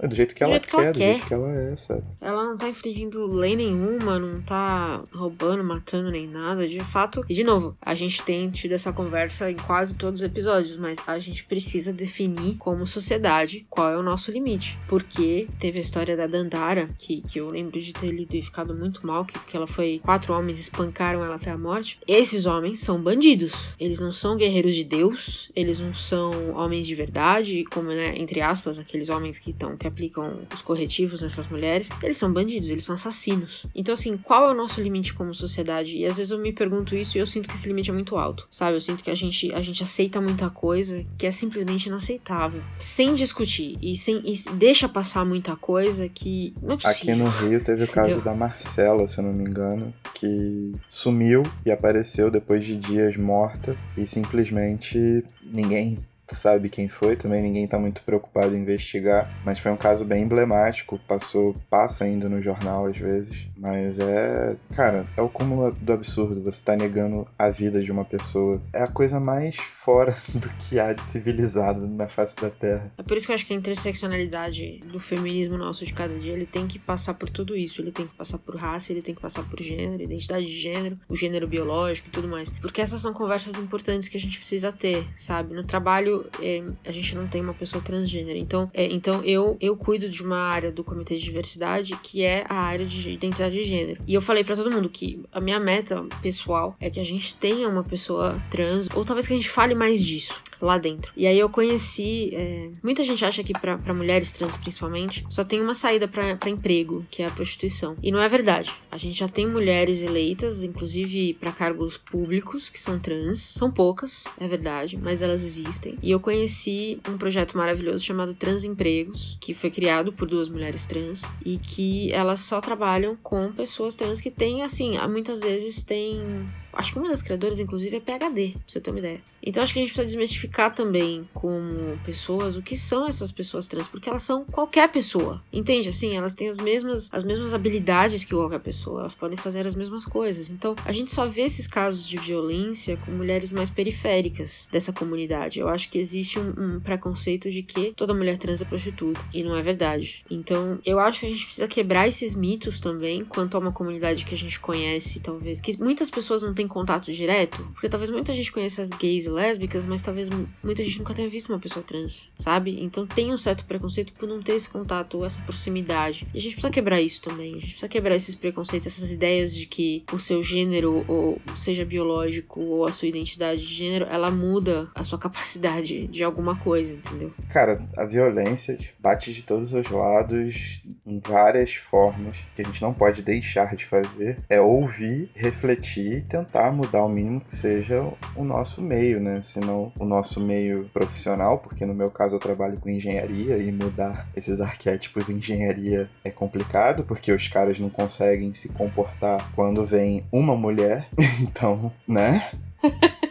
do 0.06 0.14
jeito 0.14 0.34
que, 0.34 0.44
do 0.44 0.50
ela, 0.50 0.54
jeito 0.54 0.68
quer, 0.68 0.70
que 0.70 0.76
ela 0.76 0.84
quer, 0.84 0.92
do 0.92 0.98
jeito 0.98 1.26
que 1.26 1.34
ela 1.34 1.52
é, 1.52 1.76
sabe? 1.76 2.04
Ela 2.20 2.37
não 2.48 2.56
tá 2.56 2.68
infringindo 2.68 3.26
lei 3.26 3.54
nenhuma, 3.54 4.18
não 4.18 4.40
tá 4.40 5.02
roubando, 5.12 5.62
matando 5.62 6.10
nem 6.10 6.26
nada. 6.26 6.66
De 6.66 6.80
fato, 6.80 7.24
e 7.28 7.34
de 7.34 7.44
novo, 7.44 7.76
a 7.80 7.94
gente 7.94 8.22
tem 8.22 8.50
tido 8.50 8.72
essa 8.72 8.92
conversa 8.92 9.50
em 9.50 9.56
quase 9.56 9.94
todos 9.94 10.22
os 10.22 10.26
episódios, 10.26 10.76
mas 10.76 10.98
a 11.06 11.18
gente 11.18 11.44
precisa 11.44 11.92
definir 11.92 12.56
como 12.56 12.86
sociedade 12.86 13.66
qual 13.68 13.90
é 13.90 13.96
o 13.96 14.02
nosso 14.02 14.30
limite. 14.30 14.78
Porque 14.88 15.48
teve 15.58 15.78
a 15.78 15.82
história 15.82 16.16
da 16.16 16.26
Dandara, 16.26 16.88
que, 16.98 17.20
que 17.22 17.38
eu 17.38 17.50
lembro 17.50 17.80
de 17.80 17.92
ter 17.92 18.10
lido 18.10 18.34
e 18.34 18.42
ficado 18.42 18.74
muito 18.74 19.06
mal, 19.06 19.24
que, 19.24 19.38
que 19.40 19.56
ela 19.56 19.66
foi. 19.66 20.00
Quatro 20.02 20.32
homens 20.32 20.58
espancaram 20.58 21.24
ela 21.24 21.36
até 21.36 21.50
a 21.50 21.58
morte. 21.58 21.98
Esses 22.06 22.46
homens 22.46 22.78
são 22.78 23.00
bandidos. 23.00 23.52
Eles 23.78 24.00
não 24.00 24.12
são 24.12 24.36
guerreiros 24.36 24.74
de 24.74 24.84
Deus, 24.84 25.50
eles 25.54 25.78
não 25.78 25.92
são 25.92 26.54
homens 26.54 26.86
de 26.86 26.94
verdade, 26.94 27.64
como, 27.70 27.88
né, 27.88 28.14
entre 28.16 28.40
aspas, 28.40 28.78
aqueles 28.78 29.08
homens 29.08 29.38
que 29.38 29.50
estão 29.50 29.76
que 29.76 29.86
aplicam 29.86 30.40
os 30.54 30.62
corretivos 30.62 31.22
nessas 31.22 31.46
mulheres. 31.46 31.88
Eles 32.02 32.16
são 32.16 32.32
bandidos, 32.38 32.70
eles 32.70 32.84
são 32.84 32.94
assassinos. 32.94 33.66
Então, 33.74 33.94
assim, 33.94 34.16
qual 34.16 34.48
é 34.48 34.52
o 34.52 34.54
nosso 34.54 34.80
limite 34.80 35.12
como 35.12 35.34
sociedade? 35.34 35.98
E 35.98 36.06
às 36.06 36.16
vezes 36.16 36.30
eu 36.30 36.38
me 36.38 36.52
pergunto 36.52 36.94
isso 36.94 37.18
e 37.18 37.20
eu 37.20 37.26
sinto 37.26 37.48
que 37.48 37.56
esse 37.56 37.66
limite 37.66 37.90
é 37.90 37.92
muito 37.92 38.16
alto, 38.16 38.46
sabe? 38.50 38.76
Eu 38.76 38.80
sinto 38.80 39.02
que 39.02 39.10
a 39.10 39.14
gente, 39.14 39.52
a 39.52 39.60
gente 39.60 39.82
aceita 39.82 40.20
muita 40.20 40.48
coisa 40.48 41.04
que 41.16 41.26
é 41.26 41.32
simplesmente 41.32 41.86
inaceitável, 41.86 42.62
sem 42.78 43.14
discutir 43.14 43.76
e 43.82 43.96
sem 43.96 44.22
e 44.24 44.34
deixa 44.56 44.88
passar 44.88 45.24
muita 45.24 45.56
coisa 45.56 46.08
que 46.08 46.54
não 46.62 46.74
é 46.74 46.76
possível. 46.76 46.96
Aqui 46.96 47.14
no 47.14 47.28
Rio 47.28 47.62
teve 47.62 47.84
o 47.84 47.88
caso 47.88 48.16
Entendeu? 48.16 48.24
da 48.24 48.34
Marcela, 48.34 49.08
se 49.08 49.18
eu 49.18 49.24
não 49.24 49.32
me 49.32 49.44
engano, 49.44 49.92
que 50.14 50.74
sumiu 50.88 51.42
e 51.66 51.70
apareceu 51.70 52.30
depois 52.30 52.64
de 52.64 52.76
dias 52.76 53.16
morta 53.16 53.76
e 53.96 54.06
simplesmente 54.06 55.24
ninguém 55.42 55.98
sabe 56.34 56.68
quem 56.68 56.88
foi, 56.88 57.16
também 57.16 57.42
ninguém 57.42 57.66
tá 57.66 57.78
muito 57.78 58.02
preocupado 58.02 58.54
em 58.54 58.60
investigar, 58.60 59.30
mas 59.44 59.58
foi 59.58 59.70
um 59.70 59.76
caso 59.76 60.04
bem 60.04 60.24
emblemático, 60.24 60.98
passou, 61.06 61.56
passa 61.70 62.04
ainda 62.04 62.28
no 62.28 62.40
jornal 62.40 62.86
às 62.86 62.96
vezes, 62.98 63.48
mas 63.58 63.98
é, 63.98 64.56
cara, 64.74 65.04
é 65.16 65.22
o 65.22 65.28
cúmulo 65.28 65.72
do 65.72 65.92
absurdo, 65.92 66.42
você 66.42 66.62
tá 66.62 66.76
negando 66.76 67.26
a 67.38 67.50
vida 67.50 67.82
de 67.82 67.90
uma 67.90 68.04
pessoa. 68.04 68.62
É 68.72 68.82
a 68.82 68.88
coisa 68.88 69.18
mais 69.18 69.56
fora 69.56 70.16
do 70.34 70.48
que 70.54 70.78
há 70.78 70.92
de 70.92 71.08
civilizado 71.10 71.86
na 71.88 72.08
face 72.08 72.36
da 72.36 72.50
Terra. 72.50 72.92
É 72.96 73.02
por 73.02 73.16
isso 73.16 73.26
que 73.26 73.32
eu 73.32 73.34
acho 73.34 73.46
que 73.46 73.52
a 73.52 73.56
interseccionalidade 73.56 74.80
do 74.86 75.00
feminismo 75.00 75.56
nosso 75.56 75.84
de 75.84 75.92
cada 75.92 76.14
dia, 76.14 76.32
ele 76.32 76.46
tem 76.46 76.66
que 76.66 76.78
passar 76.78 77.14
por 77.14 77.28
tudo 77.28 77.56
isso, 77.56 77.80
ele 77.80 77.90
tem 77.90 78.06
que 78.06 78.14
passar 78.14 78.38
por 78.38 78.56
raça, 78.56 78.92
ele 78.92 79.02
tem 79.02 79.14
que 79.14 79.20
passar 79.20 79.42
por 79.42 79.60
gênero, 79.60 80.02
identidade 80.02 80.46
de 80.46 80.58
gênero, 80.58 80.98
o 81.08 81.16
gênero 81.16 81.46
biológico 81.46 82.08
e 82.08 82.10
tudo 82.10 82.28
mais, 82.28 82.50
porque 82.50 82.80
essas 82.80 83.00
são 83.00 83.12
conversas 83.12 83.56
importantes 83.56 84.08
que 84.08 84.16
a 84.16 84.20
gente 84.20 84.38
precisa 84.38 84.70
ter, 84.70 85.06
sabe? 85.16 85.54
No 85.54 85.64
trabalho 85.64 86.26
é, 86.40 86.62
a 86.86 86.92
gente 86.92 87.14
não 87.14 87.26
tem 87.26 87.40
uma 87.40 87.54
pessoa 87.54 87.82
transgênero. 87.82 88.38
Então, 88.38 88.70
é, 88.72 88.84
então 88.92 89.22
eu, 89.24 89.56
eu 89.60 89.76
cuido 89.76 90.08
de 90.08 90.22
uma 90.22 90.38
área 90.38 90.70
do 90.70 90.84
Comitê 90.84 91.16
de 91.16 91.24
Diversidade 91.24 91.96
que 92.02 92.22
é 92.22 92.44
a 92.48 92.56
área 92.56 92.86
de 92.86 93.10
identidade 93.10 93.47
de 93.50 93.64
gênero. 93.64 94.00
E 94.06 94.14
eu 94.14 94.20
falei 94.20 94.44
para 94.44 94.56
todo 94.56 94.70
mundo 94.70 94.88
que 94.88 95.22
a 95.32 95.40
minha 95.40 95.60
meta 95.60 96.04
pessoal 96.22 96.76
é 96.80 96.90
que 96.90 97.00
a 97.00 97.04
gente 97.04 97.34
tenha 97.34 97.68
uma 97.68 97.84
pessoa 97.84 98.40
trans, 98.50 98.88
ou 98.94 99.04
talvez 99.04 99.26
que 99.26 99.32
a 99.32 99.36
gente 99.36 99.50
fale 99.50 99.74
mais 99.74 100.04
disso 100.04 100.34
lá 100.60 100.78
dentro. 100.78 101.12
E 101.16 101.26
aí 101.26 101.38
eu 101.38 101.48
conheci. 101.48 102.30
É, 102.34 102.70
muita 102.82 103.04
gente 103.04 103.24
acha 103.24 103.42
que 103.42 103.52
para 103.52 103.94
mulheres 103.94 104.32
trans, 104.32 104.56
principalmente, 104.56 105.24
só 105.28 105.44
tem 105.44 105.60
uma 105.60 105.74
saída 105.74 106.08
para 106.08 106.50
emprego, 106.50 107.06
que 107.10 107.22
é 107.22 107.26
a 107.26 107.30
prostituição. 107.30 107.96
E 108.02 108.10
não 108.10 108.20
é 108.20 108.28
verdade. 108.28 108.74
A 108.90 108.98
gente 108.98 109.18
já 109.18 109.28
tem 109.28 109.46
mulheres 109.46 110.00
eleitas, 110.00 110.62
inclusive 110.62 111.34
para 111.34 111.52
cargos 111.52 111.96
públicos, 111.98 112.68
que 112.68 112.80
são 112.80 112.98
trans. 112.98 113.40
São 113.40 113.70
poucas, 113.70 114.24
é 114.38 114.48
verdade, 114.48 114.96
mas 114.96 115.22
elas 115.22 115.42
existem. 115.42 115.96
E 116.02 116.10
eu 116.10 116.20
conheci 116.20 117.00
um 117.08 117.16
projeto 117.16 117.56
maravilhoso 117.56 118.04
chamado 118.04 118.34
Transempregos, 118.34 119.36
que 119.40 119.54
foi 119.54 119.70
criado 119.70 120.12
por 120.12 120.28
duas 120.28 120.48
mulheres 120.48 120.86
trans 120.86 121.22
e 121.44 121.56
que 121.56 122.12
elas 122.12 122.40
só 122.40 122.60
trabalham 122.60 123.16
com 123.22 123.37
pessoas 123.56 123.96
trans 123.96 124.20
que 124.20 124.30
têm, 124.30 124.62
assim, 124.62 124.98
muitas 125.08 125.40
vezes 125.40 125.82
têm 125.82 126.46
Acho 126.78 126.92
que 126.92 126.98
uma 127.00 127.08
das 127.08 127.22
criadoras, 127.22 127.58
inclusive, 127.58 127.96
é 127.96 128.00
PHD, 128.00 128.52
pra 128.52 128.60
você 128.64 128.80
ter 128.80 128.90
uma 128.90 129.00
ideia. 129.00 129.20
Então 129.42 129.60
acho 129.64 129.72
que 129.72 129.80
a 129.80 129.82
gente 129.82 129.92
precisa 129.92 130.06
desmistificar 130.06 130.72
também 130.72 131.28
como 131.34 131.98
pessoas 132.04 132.54
o 132.54 132.62
que 132.62 132.76
são 132.76 133.04
essas 133.04 133.32
pessoas 133.32 133.66
trans, 133.66 133.88
porque 133.88 134.08
elas 134.08 134.22
são 134.22 134.44
qualquer 134.44 134.88
pessoa. 134.88 135.42
Entende? 135.52 135.88
Assim, 135.88 136.16
elas 136.16 136.34
têm 136.34 136.48
as 136.48 136.58
mesmas, 136.58 137.08
as 137.12 137.24
mesmas 137.24 137.52
habilidades 137.52 138.24
que 138.24 138.32
qualquer 138.32 138.60
pessoa, 138.60 139.00
elas 139.00 139.14
podem 139.14 139.36
fazer 139.36 139.66
as 139.66 139.74
mesmas 139.74 140.04
coisas. 140.04 140.50
Então 140.50 140.76
a 140.84 140.92
gente 140.92 141.10
só 141.10 141.26
vê 141.26 141.42
esses 141.42 141.66
casos 141.66 142.08
de 142.08 142.16
violência 142.16 142.96
com 142.98 143.10
mulheres 143.10 143.50
mais 143.50 143.68
periféricas 143.68 144.68
dessa 144.70 144.92
comunidade. 144.92 145.58
Eu 145.58 145.68
acho 145.68 145.90
que 145.90 145.98
existe 145.98 146.38
um, 146.38 146.76
um 146.76 146.80
preconceito 146.80 147.50
de 147.50 147.64
que 147.64 147.92
toda 147.96 148.14
mulher 148.14 148.38
trans 148.38 148.62
é 148.62 148.64
prostituta, 148.64 149.20
e 149.34 149.42
não 149.42 149.56
é 149.56 149.62
verdade. 149.64 150.22
Então 150.30 150.78
eu 150.86 151.00
acho 151.00 151.20
que 151.20 151.26
a 151.26 151.28
gente 151.28 151.44
precisa 151.44 151.66
quebrar 151.66 152.06
esses 152.06 152.36
mitos 152.36 152.78
também 152.78 153.24
quanto 153.24 153.56
a 153.56 153.60
uma 153.60 153.72
comunidade 153.72 154.24
que 154.24 154.34
a 154.34 154.38
gente 154.38 154.60
conhece, 154.60 155.18
talvez, 155.18 155.60
que 155.60 155.76
muitas 155.82 156.08
pessoas 156.08 156.40
não 156.40 156.54
têm 156.54 156.67
contato 156.68 157.12
direto, 157.12 157.66
porque 157.72 157.88
talvez 157.88 158.10
muita 158.10 158.32
gente 158.32 158.52
conheça 158.52 158.82
as 158.82 158.90
gays 158.90 159.26
e 159.26 159.30
lésbicas, 159.30 159.84
mas 159.84 160.02
talvez 160.02 160.28
muita 160.62 160.84
gente 160.84 160.98
nunca 160.98 161.14
tenha 161.14 161.28
visto 161.28 161.48
uma 161.50 161.58
pessoa 161.58 161.84
trans, 161.84 162.30
sabe? 162.36 162.82
Então 162.82 163.06
tem 163.06 163.32
um 163.32 163.38
certo 163.38 163.64
preconceito 163.64 164.12
por 164.12 164.28
não 164.28 164.42
ter 164.42 164.52
esse 164.52 164.68
contato 164.68 165.18
essa 165.24 165.40
proximidade. 165.42 166.26
E 166.34 166.38
a 166.38 166.40
gente 166.40 166.52
precisa 166.52 166.72
quebrar 166.72 167.00
isso 167.00 167.22
também. 167.22 167.52
A 167.52 167.58
gente 167.58 167.70
precisa 167.70 167.88
quebrar 167.88 168.16
esses 168.16 168.34
preconceitos, 168.34 168.86
essas 168.86 169.12
ideias 169.12 169.54
de 169.54 169.66
que 169.66 170.04
o 170.12 170.18
seu 170.18 170.42
gênero, 170.42 171.04
ou 171.06 171.40
seja 171.56 171.84
biológico, 171.84 172.60
ou 172.60 172.86
a 172.86 172.92
sua 172.92 173.08
identidade 173.08 173.66
de 173.66 173.74
gênero, 173.74 174.06
ela 174.10 174.30
muda 174.30 174.90
a 174.94 175.04
sua 175.04 175.18
capacidade 175.18 176.06
de 176.08 176.24
alguma 176.24 176.56
coisa, 176.56 176.92
entendeu? 176.92 177.32
Cara, 177.48 177.86
a 177.96 178.04
violência 178.04 178.78
bate 178.98 179.32
de 179.32 179.42
todos 179.42 179.72
os 179.72 179.90
lados, 179.90 180.82
em 181.06 181.20
várias 181.20 181.74
formas, 181.74 182.38
que 182.54 182.62
a 182.62 182.64
gente 182.64 182.82
não 182.82 182.92
pode 182.92 183.22
deixar 183.22 183.76
de 183.76 183.84
fazer. 183.84 184.38
É 184.48 184.60
ouvir, 184.60 185.30
refletir 185.34 186.18
e 186.18 186.22
tentar 186.22 186.47
tentar 186.48 186.72
mudar 186.72 187.04
o 187.04 187.08
mínimo 187.08 187.40
que 187.40 187.54
seja 187.54 188.02
o 188.34 188.42
nosso 188.42 188.80
meio, 188.80 189.20
né? 189.20 189.40
Senão 189.42 189.92
o 189.98 190.04
nosso 190.04 190.40
meio 190.40 190.88
profissional, 190.92 191.58
porque 191.58 191.84
no 191.84 191.94
meu 191.94 192.10
caso 192.10 192.36
eu 192.36 192.40
trabalho 192.40 192.80
com 192.80 192.88
engenharia 192.88 193.58
e 193.58 193.70
mudar 193.70 194.26
esses 194.34 194.60
arquétipos 194.60 195.28
em 195.28 195.36
engenharia 195.36 196.08
é 196.24 196.30
complicado, 196.30 197.04
porque 197.04 197.30
os 197.30 197.46
caras 197.48 197.78
não 197.78 197.90
conseguem 197.90 198.52
se 198.54 198.70
comportar 198.70 199.52
quando 199.54 199.84
vem 199.84 200.24
uma 200.32 200.56
mulher. 200.56 201.06
Então, 201.40 201.92
né? 202.06 202.50